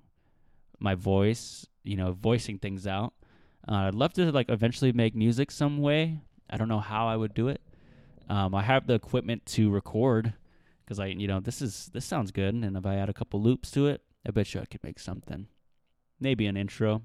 My 0.79 0.95
voice, 0.95 1.67
you 1.83 1.95
know, 1.95 2.13
voicing 2.13 2.57
things 2.57 2.87
out. 2.87 3.13
Uh, 3.67 3.87
I'd 3.87 3.95
love 3.95 4.13
to 4.13 4.31
like 4.31 4.49
eventually 4.49 4.91
make 4.93 5.15
music 5.15 5.51
some 5.51 5.79
way. 5.79 6.21
I 6.49 6.57
don't 6.57 6.69
know 6.69 6.79
how 6.79 7.07
I 7.07 7.17
would 7.17 7.33
do 7.33 7.49
it. 7.49 7.61
Um, 8.29 8.53
I 8.53 8.61
have 8.61 8.87
the 8.87 8.93
equipment 8.93 9.45
to 9.47 9.71
record 9.71 10.33
because 10.85 10.99
I, 10.99 11.07
you 11.07 11.27
know, 11.27 11.39
this 11.39 11.61
is 11.61 11.89
this 11.93 12.05
sounds 12.05 12.31
good, 12.31 12.53
and 12.53 12.77
if 12.77 12.85
I 12.85 12.95
add 12.95 13.09
a 13.09 13.13
couple 13.13 13.41
loops 13.41 13.71
to 13.71 13.87
it, 13.87 14.01
I 14.27 14.31
bet 14.31 14.53
you 14.53 14.61
I 14.61 14.65
could 14.65 14.83
make 14.83 14.99
something. 14.99 15.47
Maybe 16.19 16.45
an 16.45 16.57
intro. 16.57 17.03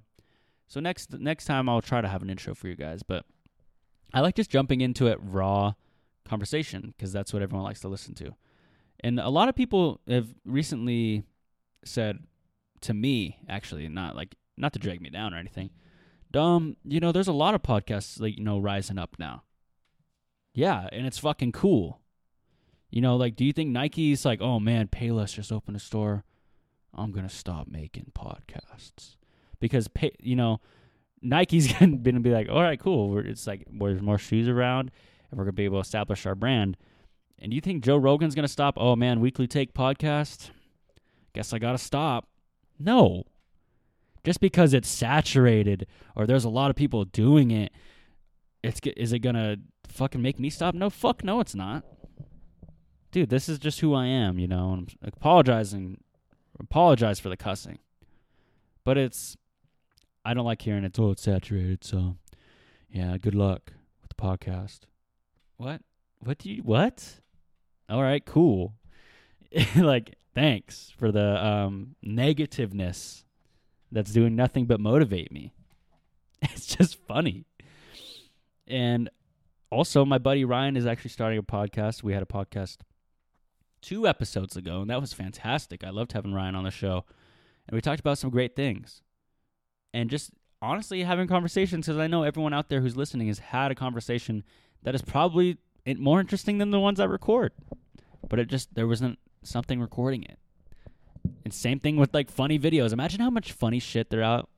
So 0.66 0.80
next 0.80 1.12
next 1.18 1.44
time 1.46 1.68
I'll 1.68 1.82
try 1.82 2.00
to 2.00 2.08
have 2.08 2.22
an 2.22 2.30
intro 2.30 2.54
for 2.54 2.68
you 2.68 2.76
guys, 2.76 3.02
but 3.02 3.24
I 4.12 4.20
like 4.20 4.36
just 4.36 4.50
jumping 4.50 4.80
into 4.80 5.06
it 5.06 5.18
raw 5.20 5.72
conversation 6.24 6.94
because 6.96 7.12
that's 7.12 7.32
what 7.32 7.42
everyone 7.42 7.64
likes 7.64 7.80
to 7.80 7.88
listen 7.88 8.14
to. 8.14 8.34
And 9.00 9.20
a 9.20 9.28
lot 9.28 9.48
of 9.48 9.54
people 9.54 10.00
have 10.08 10.28
recently 10.44 11.24
said 11.84 12.20
to 12.82 12.94
me, 12.94 13.38
actually, 13.48 13.88
not 13.88 14.16
like 14.16 14.34
not 14.56 14.72
to 14.74 14.78
drag 14.78 15.00
me 15.00 15.10
down 15.10 15.34
or 15.34 15.38
anything. 15.38 15.70
Um, 16.34 16.76
you 16.84 17.00
know, 17.00 17.12
there's 17.12 17.28
a 17.28 17.32
lot 17.32 17.54
of 17.54 17.62
podcasts 17.62 18.20
like, 18.20 18.36
you 18.36 18.44
know, 18.44 18.58
rising 18.58 18.98
up 18.98 19.16
now. 19.18 19.42
Yeah, 20.54 20.88
and 20.92 21.06
it's 21.06 21.18
fucking 21.18 21.52
cool. 21.52 22.00
You 22.90 23.00
know, 23.00 23.16
like 23.16 23.34
do 23.34 23.44
you 23.44 23.52
think 23.52 23.70
Nike's 23.70 24.24
like, 24.24 24.40
oh 24.40 24.60
man, 24.60 24.86
Payless 24.86 25.34
just 25.34 25.52
opened 25.52 25.76
a 25.76 25.80
store. 25.80 26.24
I'm 26.94 27.10
gonna 27.10 27.28
stop 27.28 27.66
making 27.66 28.12
podcasts. 28.14 29.16
Because 29.58 29.88
pay, 29.88 30.12
you 30.20 30.36
know, 30.36 30.60
Nike's 31.20 31.72
gonna 31.80 32.20
be 32.20 32.30
like, 32.30 32.48
all 32.48 32.62
right, 32.62 32.78
cool. 32.78 33.18
It's 33.18 33.46
like 33.46 33.66
there's 33.68 34.00
more 34.00 34.18
shoes 34.18 34.48
around, 34.48 34.92
and 35.30 35.38
we're 35.38 35.44
gonna 35.44 35.52
be 35.54 35.64
able 35.64 35.78
to 35.78 35.86
establish 35.86 36.24
our 36.24 36.36
brand. 36.36 36.76
And 37.40 37.50
do 37.50 37.56
you 37.56 37.60
think 37.60 37.82
Joe 37.82 37.96
Rogan's 37.96 38.36
gonna 38.36 38.46
stop? 38.46 38.74
Oh 38.76 38.94
man, 38.94 39.20
Weekly 39.20 39.48
Take 39.48 39.74
podcast. 39.74 40.50
Guess 41.32 41.52
I 41.52 41.58
gotta 41.58 41.78
stop. 41.78 42.28
No. 42.78 43.24
Just 44.22 44.40
because 44.40 44.72
it's 44.72 44.88
saturated 44.88 45.86
or 46.14 46.26
there's 46.26 46.44
a 46.44 46.48
lot 46.48 46.70
of 46.70 46.76
people 46.76 47.04
doing 47.04 47.50
it, 47.50 47.72
it's 48.62 48.80
is 48.96 49.12
it 49.12 49.18
gonna 49.18 49.56
fucking 49.94 50.20
make 50.22 50.38
me 50.38 50.50
stop? 50.50 50.74
No, 50.74 50.90
fuck 50.90 51.24
no, 51.24 51.40
it's 51.40 51.54
not. 51.54 51.84
Dude, 53.12 53.30
this 53.30 53.48
is 53.48 53.58
just 53.58 53.80
who 53.80 53.94
I 53.94 54.06
am, 54.06 54.38
you 54.38 54.48
know. 54.48 54.70
I'm 54.70 54.86
apologizing, 55.02 56.02
apologize 56.58 57.20
for 57.20 57.28
the 57.28 57.36
cussing, 57.36 57.78
but 58.84 58.98
it's 58.98 59.36
I 60.24 60.34
don't 60.34 60.44
like 60.44 60.62
hearing 60.62 60.84
it. 60.84 60.98
Oh, 60.98 61.10
it's 61.10 61.22
saturated. 61.22 61.84
So, 61.84 62.16
yeah, 62.90 63.16
good 63.18 63.34
luck 63.34 63.72
with 64.02 64.08
the 64.08 64.22
podcast. 64.22 64.80
What? 65.58 65.82
What 66.18 66.38
do 66.38 66.50
you? 66.50 66.62
What? 66.62 67.20
All 67.88 68.02
right, 68.02 68.24
cool. 68.24 68.74
like, 69.76 70.16
thanks 70.34 70.92
for 70.96 71.12
the 71.12 71.44
um, 71.44 71.94
negativeness 72.04 73.24
that's 73.92 74.12
doing 74.12 74.34
nothing 74.34 74.66
but 74.66 74.80
motivate 74.80 75.30
me. 75.30 75.52
It's 76.42 76.66
just 76.66 76.98
funny. 77.06 77.46
And 78.66 79.08
also, 79.74 80.04
my 80.04 80.18
buddy 80.18 80.44
Ryan 80.44 80.76
is 80.76 80.86
actually 80.86 81.10
starting 81.10 81.38
a 81.38 81.42
podcast. 81.42 82.02
We 82.02 82.12
had 82.12 82.22
a 82.22 82.26
podcast 82.26 82.78
two 83.82 84.06
episodes 84.06 84.56
ago, 84.56 84.80
and 84.80 84.88
that 84.88 85.00
was 85.00 85.12
fantastic. 85.12 85.84
I 85.84 85.90
loved 85.90 86.12
having 86.12 86.32
Ryan 86.32 86.54
on 86.54 86.64
the 86.64 86.70
show. 86.70 87.04
And 87.66 87.74
we 87.74 87.80
talked 87.80 88.00
about 88.00 88.18
some 88.18 88.30
great 88.30 88.54
things. 88.54 89.02
And 89.92 90.08
just 90.08 90.30
honestly 90.62 91.02
having 91.02 91.26
conversations, 91.26 91.86
because 91.86 91.98
I 91.98 92.06
know 92.06 92.22
everyone 92.22 92.54
out 92.54 92.68
there 92.68 92.80
who's 92.80 92.96
listening 92.96 93.26
has 93.28 93.40
had 93.40 93.70
a 93.70 93.74
conversation 93.74 94.44
that 94.84 94.94
is 94.94 95.02
probably 95.02 95.58
more 95.98 96.20
interesting 96.20 96.58
than 96.58 96.70
the 96.70 96.80
ones 96.80 97.00
I 97.00 97.04
record. 97.04 97.52
But 98.28 98.38
it 98.38 98.48
just, 98.48 98.74
there 98.74 98.86
wasn't 98.86 99.18
something 99.42 99.80
recording 99.80 100.22
it. 100.22 100.38
And 101.44 101.52
same 101.52 101.80
thing 101.80 101.96
with 101.96 102.14
like 102.14 102.30
funny 102.30 102.58
videos. 102.58 102.92
Imagine 102.92 103.20
how 103.20 103.30
much 103.30 103.52
funny 103.52 103.78
shit 103.78 104.10
there 104.10 104.22
out 104.22 104.48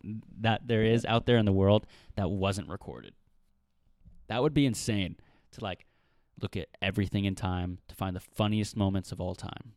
that 0.40 0.68
there 0.68 0.84
is 0.84 1.04
out 1.04 1.26
there 1.26 1.36
in 1.36 1.46
the 1.46 1.52
world 1.52 1.86
that 2.16 2.30
wasn't 2.30 2.68
recorded. 2.68 3.14
That 4.28 4.42
would 4.42 4.54
be 4.54 4.66
insane 4.66 5.16
to 5.52 5.64
like 5.64 5.86
look 6.40 6.56
at 6.56 6.68
everything 6.82 7.24
in 7.24 7.34
time 7.34 7.78
to 7.88 7.94
find 7.94 8.14
the 8.14 8.20
funniest 8.20 8.76
moments 8.76 9.12
of 9.12 9.20
all 9.20 9.34
time 9.34 9.72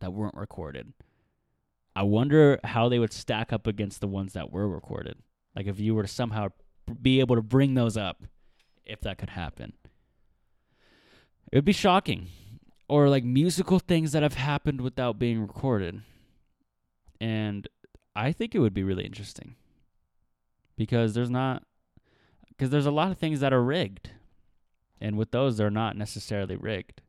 that 0.00 0.12
weren't 0.12 0.36
recorded. 0.36 0.92
I 1.96 2.02
wonder 2.02 2.60
how 2.62 2.88
they 2.88 2.98
would 2.98 3.12
stack 3.12 3.52
up 3.52 3.66
against 3.66 4.00
the 4.00 4.06
ones 4.06 4.34
that 4.34 4.52
were 4.52 4.68
recorded. 4.68 5.16
Like 5.56 5.66
if 5.66 5.80
you 5.80 5.94
were 5.94 6.02
to 6.02 6.08
somehow 6.08 6.48
be 7.00 7.20
able 7.20 7.34
to 7.34 7.42
bring 7.42 7.74
those 7.74 7.96
up, 7.96 8.24
if 8.86 9.00
that 9.00 9.18
could 9.18 9.30
happen. 9.30 9.72
It 11.52 11.56
would 11.56 11.64
be 11.64 11.72
shocking. 11.72 12.28
Or 12.88 13.08
like 13.08 13.24
musical 13.24 13.78
things 13.78 14.12
that 14.12 14.22
have 14.22 14.34
happened 14.34 14.80
without 14.80 15.18
being 15.18 15.42
recorded. 15.42 16.02
And 17.20 17.68
I 18.16 18.32
think 18.32 18.54
it 18.54 18.60
would 18.60 18.74
be 18.74 18.82
really 18.82 19.04
interesting. 19.04 19.56
Because 20.76 21.14
there's 21.14 21.30
not 21.30 21.64
because 22.58 22.70
there's 22.70 22.86
a 22.86 22.90
lot 22.90 23.12
of 23.12 23.18
things 23.18 23.38
that 23.40 23.52
are 23.52 23.62
rigged. 23.62 24.10
And 25.00 25.16
with 25.16 25.30
those 25.30 25.56
they're 25.56 25.70
not 25.70 25.96
necessarily 25.96 26.56
rigged. 26.56 27.02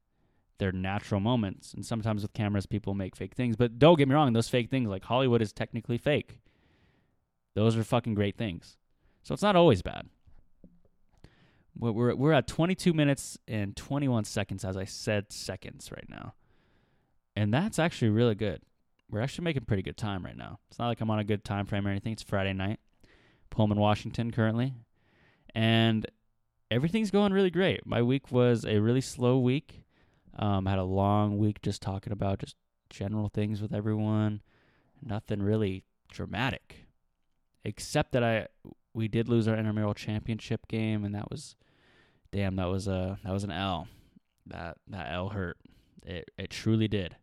They're 0.59 0.71
natural 0.71 1.19
moments. 1.19 1.73
And 1.73 1.83
sometimes 1.83 2.21
with 2.21 2.33
cameras 2.33 2.67
people 2.67 2.93
make 2.93 3.15
fake 3.15 3.33
things. 3.33 3.55
But 3.55 3.79
don't 3.79 3.97
get 3.97 4.07
me 4.07 4.13
wrong, 4.13 4.33
those 4.33 4.49
fake 4.49 4.69
things 4.69 4.89
like 4.89 5.05
Hollywood 5.05 5.41
is 5.41 5.51
technically 5.51 5.97
fake. 5.97 6.39
Those 7.55 7.75
are 7.75 7.83
fucking 7.83 8.13
great 8.13 8.37
things. 8.37 8.77
So 9.23 9.33
it's 9.33 9.41
not 9.41 9.55
always 9.55 9.81
bad. 9.81 10.07
We're 11.77 12.13
we're 12.13 12.33
at 12.33 12.47
22 12.47 12.93
minutes 12.93 13.37
and 13.47 13.75
21 13.75 14.25
seconds, 14.25 14.65
as 14.65 14.75
I 14.75 14.83
said, 14.83 15.31
seconds 15.31 15.91
right 15.91 16.07
now, 16.09 16.33
and 17.35 17.53
that's 17.53 17.79
actually 17.79 18.09
really 18.09 18.35
good. 18.35 18.61
We're 19.09 19.21
actually 19.21 19.45
making 19.45 19.63
pretty 19.63 19.83
good 19.83 19.97
time 19.97 20.25
right 20.25 20.35
now. 20.35 20.59
It's 20.69 20.77
not 20.77 20.87
like 20.87 20.99
I'm 20.99 21.09
on 21.09 21.19
a 21.19 21.23
good 21.23 21.45
time 21.45 21.65
frame 21.65 21.87
or 21.87 21.89
anything. 21.89 22.13
It's 22.13 22.21
Friday 22.21 22.53
night, 22.53 22.79
Pullman, 23.49 23.79
Washington, 23.79 24.31
currently, 24.31 24.73
and 25.55 26.05
everything's 26.71 27.11
going 27.11 27.33
really 27.33 27.49
great. 27.49 27.85
My 27.85 28.01
week 28.01 28.31
was 28.31 28.65
a 28.65 28.79
really 28.79 29.01
slow 29.01 29.39
week. 29.39 29.83
Um, 30.37 30.67
I 30.67 30.71
had 30.71 30.79
a 30.79 30.83
long 30.83 31.37
week 31.37 31.61
just 31.61 31.81
talking 31.81 32.13
about 32.13 32.39
just 32.39 32.55
general 32.89 33.29
things 33.29 33.61
with 33.61 33.73
everyone. 33.73 34.41
Nothing 35.01 35.41
really 35.41 35.83
dramatic, 36.11 36.87
except 37.63 38.11
that 38.11 38.23
I 38.23 38.47
we 38.93 39.07
did 39.07 39.29
lose 39.29 39.47
our 39.47 39.55
intramural 39.55 39.93
championship 39.93 40.67
game, 40.67 41.05
and 41.05 41.15
that 41.15 41.29
was 41.29 41.55
damn, 42.31 42.55
that 42.57 42.67
was 42.67 42.87
a 42.87 43.19
that 43.23 43.31
was 43.31 43.43
an 43.43 43.51
L. 43.51 43.87
That 44.47 44.77
that 44.87 45.11
L 45.11 45.29
hurt. 45.29 45.57
It 46.05 46.29
it 46.37 46.49
truly 46.49 46.87
did. 46.87 47.15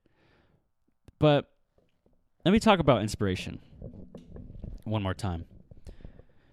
But 1.18 1.50
let 2.44 2.52
me 2.52 2.60
talk 2.60 2.78
about 2.78 3.02
inspiration 3.02 3.60
one 4.84 5.02
more 5.02 5.14
time. 5.14 5.44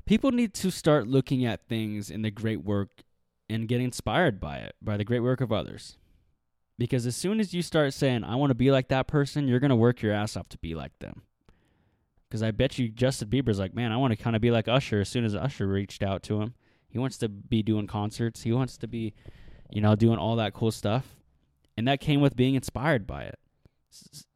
People 0.05 0.31
need 0.31 0.53
to 0.55 0.69
start 0.69 1.07
looking 1.07 1.45
at 1.45 1.67
things 1.67 2.09
in 2.09 2.21
the 2.21 2.31
great 2.31 2.63
work 2.63 3.03
and 3.49 3.67
get 3.67 3.81
inspired 3.81 4.39
by 4.39 4.57
it, 4.57 4.75
by 4.81 4.97
the 4.97 5.05
great 5.05 5.21
work 5.21 5.41
of 5.41 5.51
others. 5.51 5.97
Because 6.77 7.05
as 7.05 7.15
soon 7.15 7.39
as 7.39 7.53
you 7.53 7.61
start 7.61 7.93
saying, 7.93 8.23
I 8.23 8.35
want 8.35 8.49
to 8.49 8.55
be 8.55 8.71
like 8.71 8.89
that 8.89 9.07
person, 9.07 9.47
you're 9.47 9.59
going 9.59 9.69
to 9.69 9.75
work 9.75 10.01
your 10.01 10.11
ass 10.11 10.35
off 10.35 10.49
to 10.49 10.57
be 10.57 10.75
like 10.75 10.97
them. 10.99 11.21
Because 12.27 12.41
I 12.43 12.51
bet 12.51 12.79
you 12.79 12.89
Justin 12.89 13.29
Bieber's 13.29 13.59
like, 13.59 13.75
man, 13.75 13.91
I 13.91 13.97
want 13.97 14.11
to 14.11 14.21
kind 14.21 14.35
of 14.35 14.41
be 14.41 14.51
like 14.51 14.67
Usher 14.67 15.01
as 15.01 15.09
soon 15.09 15.23
as 15.23 15.35
Usher 15.35 15.67
reached 15.67 16.01
out 16.01 16.23
to 16.23 16.41
him. 16.41 16.55
He 16.89 16.97
wants 16.97 17.17
to 17.19 17.29
be 17.29 17.61
doing 17.63 17.87
concerts. 17.87 18.41
He 18.41 18.51
wants 18.51 18.77
to 18.77 18.87
be, 18.87 19.13
you 19.69 19.81
know, 19.81 19.95
doing 19.95 20.17
all 20.17 20.35
that 20.37 20.53
cool 20.53 20.71
stuff. 20.71 21.15
And 21.77 21.87
that 21.87 22.01
came 22.01 22.21
with 22.21 22.35
being 22.35 22.55
inspired 22.55 23.05
by 23.05 23.23
it. 23.23 23.39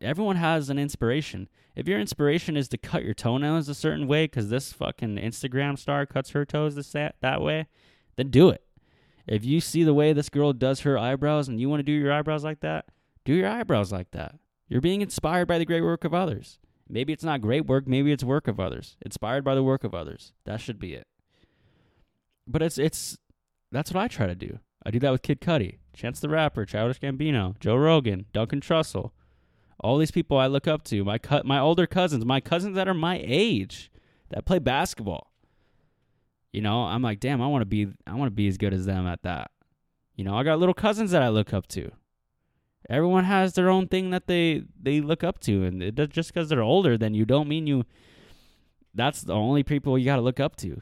Everyone 0.02 0.36
has 0.36 0.70
an 0.70 0.80
inspiration. 0.80 1.50
If 1.76 1.88
your 1.88 2.00
inspiration 2.00 2.58
is 2.58 2.68
to 2.70 2.78
cut 2.78 3.04
your 3.04 3.14
toenails 3.14 3.70
a 3.70 3.76
certain 3.76 4.08
way 4.08 4.26
because 4.26 4.50
this 4.50 4.74
fucking 4.74 5.18
Instagram 5.18 5.78
star 5.78 6.06
cuts 6.06 6.32
her 6.32 6.46
toes 6.46 6.76
this 6.76 6.92
that, 6.92 7.16
that 7.22 7.42
way, 7.42 7.68
then 8.16 8.30
do 8.30 8.50
it. 8.50 8.64
If 9.26 9.44
you 9.44 9.60
see 9.60 9.84
the 9.84 9.94
way 9.94 10.14
this 10.14 10.30
girl 10.30 10.54
does 10.54 10.82
her 10.82 10.98
eyebrows 10.98 11.48
and 11.48 11.60
you 11.60 11.70
want 11.70 11.80
to 11.80 11.84
do 11.84 11.92
your 11.92 12.14
eyebrows 12.14 12.44
like 12.44 12.62
that, 12.62 12.86
do 13.26 13.34
your 13.34 13.50
eyebrows 13.50 13.92
like 13.92 14.12
that. 14.12 14.36
You're 14.68 14.82
being 14.82 15.02
inspired 15.02 15.48
by 15.48 15.58
the 15.58 15.66
great 15.66 15.82
work 15.82 16.04
of 16.04 16.14
others. 16.14 16.60
Maybe 16.90 17.12
it's 17.12 17.24
not 17.24 17.42
great 17.42 17.66
work, 17.66 17.88
maybe 17.88 18.12
it's 18.12 18.24
work 18.24 18.48
of 18.48 18.60
others. 18.60 18.96
Inspired 19.06 19.44
by 19.44 19.56
the 19.56 19.64
work 19.64 19.84
of 19.84 19.94
others. 19.94 20.34
That 20.46 20.62
should 20.62 20.80
be 20.80 20.94
it 20.94 21.08
but 22.48 22.62
it's 22.62 22.78
it's 22.78 23.18
that's 23.72 23.92
what 23.92 24.02
I 24.02 24.08
try 24.08 24.28
to 24.28 24.36
do. 24.36 24.60
I 24.86 24.92
do 24.92 25.00
that 25.00 25.12
with 25.12 25.22
Kid 25.22 25.42
Cudi, 25.42 25.80
Chance 25.94 26.22
the 26.22 26.30
Rapper, 26.30 26.66
Childish 26.66 27.00
Gambino, 27.00 27.60
Joe 27.60 27.76
Rogan, 27.76 28.26
Duncan 28.32 28.62
Trussell. 28.62 29.12
All 29.80 29.98
these 29.98 30.12
people 30.12 30.38
I 30.38 30.48
look 30.48 30.68
up 30.68 30.84
to. 30.86 31.04
My 31.04 31.20
my 31.44 31.60
older 31.60 31.88
cousins, 31.88 32.26
my 32.26 32.40
cousins 32.40 32.76
that 32.76 32.88
are 32.88 32.94
my 32.94 33.22
age 33.24 33.92
that 34.30 34.46
play 34.46 34.60
basketball. 34.60 35.32
You 36.52 36.62
know, 36.62 36.84
I'm 36.84 37.02
like, 37.02 37.20
damn, 37.20 37.42
I 37.42 37.48
want 37.48 37.62
to 37.62 37.66
be 37.66 37.88
I 38.06 38.16
want 38.16 38.28
to 38.28 38.36
be 38.36 38.48
as 38.48 38.58
good 38.58 38.74
as 38.74 38.86
them 38.86 39.06
at 39.06 39.24
that. 39.24 39.52
You 40.16 40.24
know, 40.24 40.36
I 40.36 40.44
got 40.44 40.60
little 40.60 40.74
cousins 40.74 41.12
that 41.12 41.22
I 41.22 41.30
look 41.30 41.54
up 41.54 41.68
to. 41.70 41.92
Everyone 42.90 43.26
has 43.26 43.54
their 43.54 43.70
own 43.70 43.88
thing 43.88 44.10
that 44.12 44.28
they 44.28 44.64
they 44.82 45.02
look 45.02 45.24
up 45.24 45.40
to, 45.42 45.64
and 45.64 45.84
it 45.84 46.10
just 46.10 46.34
because 46.34 46.50
they're 46.50 46.62
older 46.62 46.98
than 46.98 47.14
you 47.14 47.26
don't 47.26 47.48
mean 47.48 47.68
you. 47.68 47.84
That's 48.94 49.22
the 49.22 49.34
only 49.34 49.62
people 49.62 49.98
you 49.98 50.06
got 50.06 50.16
to 50.16 50.22
look 50.22 50.40
up 50.40 50.56
to 50.58 50.82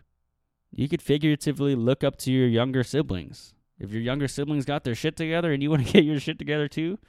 you 0.75 0.89
could 0.89 1.01
figuratively 1.01 1.73
look 1.73 2.03
up 2.03 2.17
to 2.17 2.31
your 2.31 2.47
younger 2.47 2.83
siblings. 2.83 3.53
If 3.79 3.91
your 3.91 4.01
younger 4.01 4.27
siblings 4.27 4.65
got 4.65 4.83
their 4.83 4.95
shit 4.95 5.15
together 5.15 5.53
and 5.53 5.63
you 5.63 5.69
want 5.71 5.87
to 5.87 5.93
get 5.93 6.03
your 6.03 6.19
shit 6.19 6.37
together 6.37 6.67
too, 6.67 6.99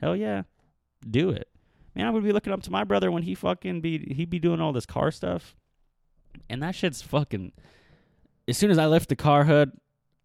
hell 0.00 0.16
yeah, 0.16 0.42
do 1.08 1.30
it. 1.30 1.48
Man, 1.94 2.06
I 2.06 2.10
would 2.10 2.24
be 2.24 2.32
looking 2.32 2.52
up 2.52 2.62
to 2.62 2.70
my 2.70 2.84
brother 2.84 3.10
when 3.10 3.22
he 3.22 3.34
fucking 3.34 3.80
be 3.80 4.14
he'd 4.14 4.30
be 4.30 4.38
doing 4.38 4.60
all 4.60 4.72
this 4.72 4.86
car 4.86 5.10
stuff, 5.10 5.56
and 6.48 6.62
that 6.62 6.74
shit's 6.74 7.02
fucking. 7.02 7.52
As 8.48 8.56
soon 8.56 8.70
as 8.70 8.78
I 8.78 8.86
lift 8.86 9.08
the 9.08 9.16
car 9.16 9.44
hood, 9.44 9.72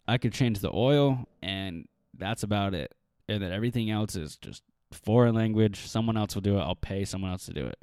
I 0.08 0.18
could 0.18 0.32
change 0.32 0.60
the 0.60 0.70
oil, 0.72 1.28
and 1.42 1.86
that's 2.16 2.42
about 2.42 2.74
it. 2.74 2.94
And 3.28 3.42
then 3.42 3.52
everything 3.52 3.90
else 3.90 4.16
is 4.16 4.36
just 4.36 4.62
foreign 4.92 5.34
language. 5.34 5.86
Someone 5.86 6.16
else 6.16 6.34
will 6.34 6.42
do 6.42 6.58
it. 6.58 6.62
I'll 6.62 6.74
pay 6.74 7.04
someone 7.04 7.30
else 7.32 7.46
to 7.46 7.52
do 7.52 7.66
it. 7.66 7.78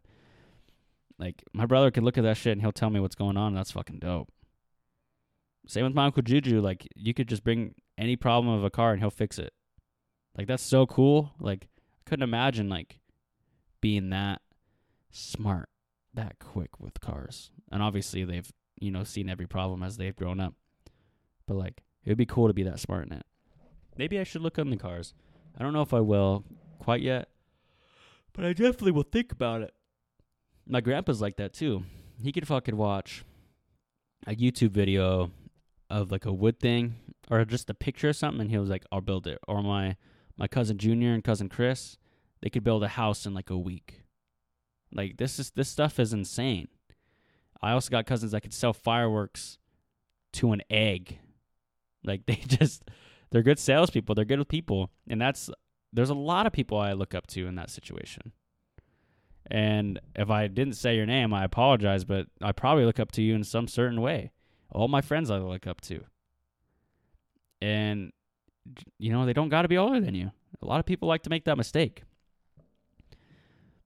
Like 1.19 1.43
my 1.53 1.65
brother 1.65 1.91
could 1.91 2.03
look 2.03 2.17
at 2.17 2.23
that 2.23 2.37
shit 2.37 2.53
and 2.53 2.61
he'll 2.61 2.71
tell 2.71 2.89
me 2.89 2.99
what's 2.99 3.15
going 3.15 3.37
on. 3.37 3.53
That's 3.53 3.71
fucking 3.71 3.99
dope. 3.99 4.29
Same 5.67 5.85
with 5.85 5.93
my 5.93 6.05
uncle 6.05 6.23
Juju. 6.23 6.59
Like 6.61 6.87
you 6.95 7.13
could 7.13 7.27
just 7.27 7.43
bring 7.43 7.75
any 7.97 8.15
problem 8.15 8.53
of 8.53 8.63
a 8.63 8.69
car 8.69 8.91
and 8.91 9.01
he'll 9.01 9.11
fix 9.11 9.37
it. 9.37 9.53
Like 10.37 10.47
that's 10.47 10.63
so 10.63 10.85
cool. 10.85 11.31
Like 11.39 11.67
couldn't 12.13 12.29
imagine 12.29 12.69
like 12.69 12.99
being 13.81 14.11
that 14.11 14.39
smart 15.09 15.69
that 16.13 16.37
quick 16.37 16.79
with 16.79 17.01
cars. 17.01 17.49
And 17.71 17.81
obviously 17.81 18.23
they've, 18.23 18.51
you 18.79 18.91
know, 18.91 19.03
seen 19.03 19.31
every 19.31 19.47
problem 19.47 19.81
as 19.81 19.97
they've 19.97 20.15
grown 20.15 20.39
up. 20.39 20.53
But 21.47 21.55
like 21.55 21.81
it 22.05 22.09
would 22.09 22.19
be 22.19 22.27
cool 22.27 22.45
to 22.45 22.53
be 22.53 22.61
that 22.61 22.79
smart 22.79 23.07
in 23.07 23.13
it. 23.13 23.25
Maybe 23.97 24.19
I 24.19 24.25
should 24.25 24.43
look 24.43 24.59
on 24.59 24.69
the 24.69 24.77
cars. 24.77 25.15
I 25.57 25.63
don't 25.63 25.73
know 25.73 25.81
if 25.81 25.91
I 25.91 26.01
will 26.01 26.43
quite 26.77 27.01
yet, 27.01 27.29
but 28.31 28.45
I 28.45 28.53
definitely 28.53 28.91
will 28.91 29.01
think 29.01 29.31
about 29.31 29.63
it. 29.63 29.73
My 30.67 30.81
grandpa's 30.81 31.19
like 31.19 31.37
that 31.37 31.51
too. 31.51 31.83
He 32.21 32.31
could 32.31 32.47
fucking 32.47 32.77
watch 32.77 33.23
a 34.27 34.35
YouTube 34.35 34.69
video 34.69 35.31
of 35.89 36.11
like 36.11 36.27
a 36.27 36.31
wood 36.31 36.59
thing 36.59 36.93
or 37.31 37.43
just 37.43 37.71
a 37.71 37.73
picture 37.73 38.09
of 38.09 38.15
something 38.15 38.41
and 38.41 38.51
he 38.51 38.57
was 38.59 38.69
like, 38.69 38.85
I'll 38.91 39.01
build 39.01 39.25
it. 39.25 39.39
Or 39.47 39.63
my 39.63 39.95
my 40.37 40.47
cousin 40.47 40.77
Junior 40.77 41.13
and 41.13 41.23
cousin 41.23 41.49
Chris, 41.49 41.97
they 42.43 42.49
could 42.49 42.63
build 42.63 42.83
a 42.83 42.89
house 42.89 43.25
in 43.25 43.33
like 43.33 43.49
a 43.49 43.57
week. 43.57 44.01
Like 44.93 45.15
this 45.15 45.39
is 45.39 45.51
this 45.51 45.69
stuff 45.69 45.97
is 45.97 46.11
insane. 46.11 46.67
I 47.61 47.71
also 47.71 47.89
got 47.89 48.05
cousins 48.05 48.33
that 48.33 48.41
could 48.41 48.53
sell 48.53 48.73
fireworks 48.73 49.57
to 50.33 50.51
an 50.51 50.61
egg. 50.69 51.19
Like 52.03 52.25
they 52.27 52.35
just 52.45 52.83
they're 53.31 53.43
good 53.43 53.59
salespeople. 53.59 54.13
They're 54.13 54.25
good 54.25 54.39
with 54.39 54.49
people, 54.49 54.91
and 55.07 55.21
that's 55.21 55.49
there's 55.93 56.09
a 56.09 56.15
lot 56.15 56.45
of 56.45 56.51
people 56.51 56.77
I 56.77 56.91
look 56.91 57.15
up 57.15 57.27
to 57.27 57.47
in 57.47 57.55
that 57.55 57.69
situation. 57.69 58.33
And 59.49 60.01
if 60.13 60.29
I 60.29 60.47
didn't 60.47 60.75
say 60.75 60.97
your 60.97 61.05
name, 61.05 61.33
I 61.33 61.45
apologize, 61.45 62.03
but 62.03 62.27
I 62.41 62.51
probably 62.51 62.83
look 62.83 62.99
up 62.99 63.13
to 63.13 63.21
you 63.21 63.35
in 63.35 63.45
some 63.45 63.69
certain 63.69 64.01
way. 64.01 64.31
All 64.69 64.89
my 64.89 65.01
friends 65.01 65.31
I 65.31 65.37
look 65.37 65.65
up 65.65 65.79
to. 65.81 66.01
And 67.61 68.11
you 68.99 69.13
know, 69.13 69.25
they 69.25 69.33
don't 69.33 69.49
got 69.49 69.61
to 69.61 69.69
be 69.69 69.77
older 69.77 70.01
than 70.01 70.13
you. 70.13 70.31
A 70.61 70.65
lot 70.65 70.81
of 70.81 70.85
people 70.85 71.07
like 71.07 71.23
to 71.23 71.29
make 71.29 71.45
that 71.45 71.57
mistake. 71.57 72.03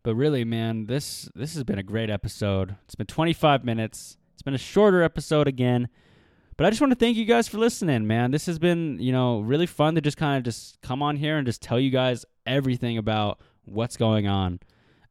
But 0.03 0.15
really, 0.15 0.45
man, 0.45 0.85
this 0.85 1.29
this 1.35 1.53
has 1.55 1.63
been 1.63 1.79
a 1.79 1.83
great 1.83 2.09
episode. 2.09 2.75
It's 2.85 2.95
been 2.95 3.07
25 3.07 3.65
minutes. 3.65 4.17
It's 4.33 4.41
been 4.41 4.53
a 4.53 4.59
shorter 4.59 5.03
episode 5.03 5.47
again. 5.47 5.89
But 6.55 6.65
I 6.65 6.69
just 6.69 6.81
want 6.81 6.91
to 6.91 6.97
thank 6.97 7.17
you 7.17 7.25
guys 7.25 7.47
for 7.47 7.59
listening, 7.59 8.07
man. 8.07 8.31
This 8.31 8.47
has 8.47 8.57
been, 8.57 8.97
you 8.99 9.11
know, 9.11 9.41
really 9.41 9.67
fun 9.67 9.93
to 9.95 10.01
just 10.01 10.17
kind 10.17 10.37
of 10.37 10.43
just 10.43 10.81
come 10.81 11.03
on 11.03 11.15
here 11.15 11.37
and 11.37 11.45
just 11.45 11.61
tell 11.61 11.79
you 11.79 11.91
guys 11.91 12.25
everything 12.47 12.97
about 12.97 13.39
what's 13.65 13.95
going 13.95 14.27
on. 14.27 14.59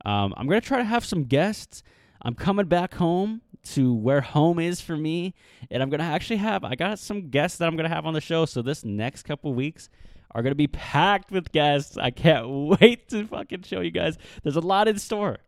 Um, 0.05 0.35
I'm 0.37 0.49
gonna 0.49 0.61
try 0.61 0.79
to 0.79 0.85
have 0.85 1.05
some 1.05 1.25
guests. 1.25 1.83
I'm 2.23 2.35
coming 2.35 2.67
back 2.67 2.95
home 2.95 3.43
to 3.75 3.95
where 3.95 4.21
home 4.21 4.59
is 4.59 4.81
for 4.81 4.97
me, 4.97 5.35
and 5.71 5.83
I'm 5.83 5.91
gonna 5.91 6.05
actually 6.05 6.39
have 6.39 6.65
I 6.65 6.75
got 6.75 6.99
some 6.99 7.29
guests 7.29 7.59
that 7.59 7.69
I'm 7.69 7.77
gonna 7.77 7.89
have 7.89 8.07
on 8.07 8.15
the 8.15 8.21
show. 8.21 8.45
So 8.45 8.63
this 8.63 8.85
next 8.85 9.23
couple 9.25 9.53
weeks 9.55 9.89
are 10.37 10.43
gonna 10.43 10.55
be 10.55 10.67
packed 10.67 11.31
with 11.31 11.51
guests. 11.51 11.97
I 11.97 12.11
can't 12.11 12.47
wait 12.81 13.09
to 13.09 13.27
fucking 13.27 13.63
show 13.63 13.81
you 13.81 13.91
guys. 13.91 14.19
There's 14.43 14.57
a 14.57 14.61
lot 14.61 14.87
in 14.87 14.99
store. 14.99 15.39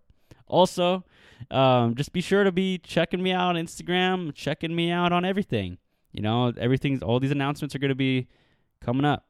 Also, 0.47 1.05
um, 1.51 1.95
just 1.95 2.15
be 2.15 2.23
sure 2.23 2.43
to 2.43 2.51
be 2.51 2.79
checking 2.79 3.23
me 3.23 3.33
out 3.33 3.55
on 3.55 3.63
Instagram, 3.63 4.35
checking 4.35 4.75
me 4.75 4.91
out 4.91 5.13
on 5.13 5.27
everything. 5.27 5.77
You 6.11 6.23
know, 6.23 6.55
everything's 6.57 7.03
all 7.03 7.21
these 7.21 7.31
announcements 7.31 7.75
are 7.75 7.79
gonna 7.79 7.95
be 7.95 8.29
coming 8.81 9.05
up. 9.05 9.27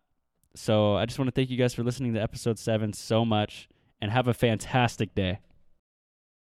So 0.54 0.94
I 0.94 1.06
just 1.06 1.18
want 1.18 1.26
to 1.28 1.32
thank 1.32 1.50
you 1.50 1.56
guys 1.56 1.74
for 1.74 1.82
listening 1.82 2.14
to 2.14 2.22
episode 2.22 2.58
seven 2.58 2.92
so 2.92 3.24
much 3.24 3.68
and 4.00 4.12
have 4.12 4.28
a 4.28 4.34
fantastic 4.34 5.12
day. 5.12 5.40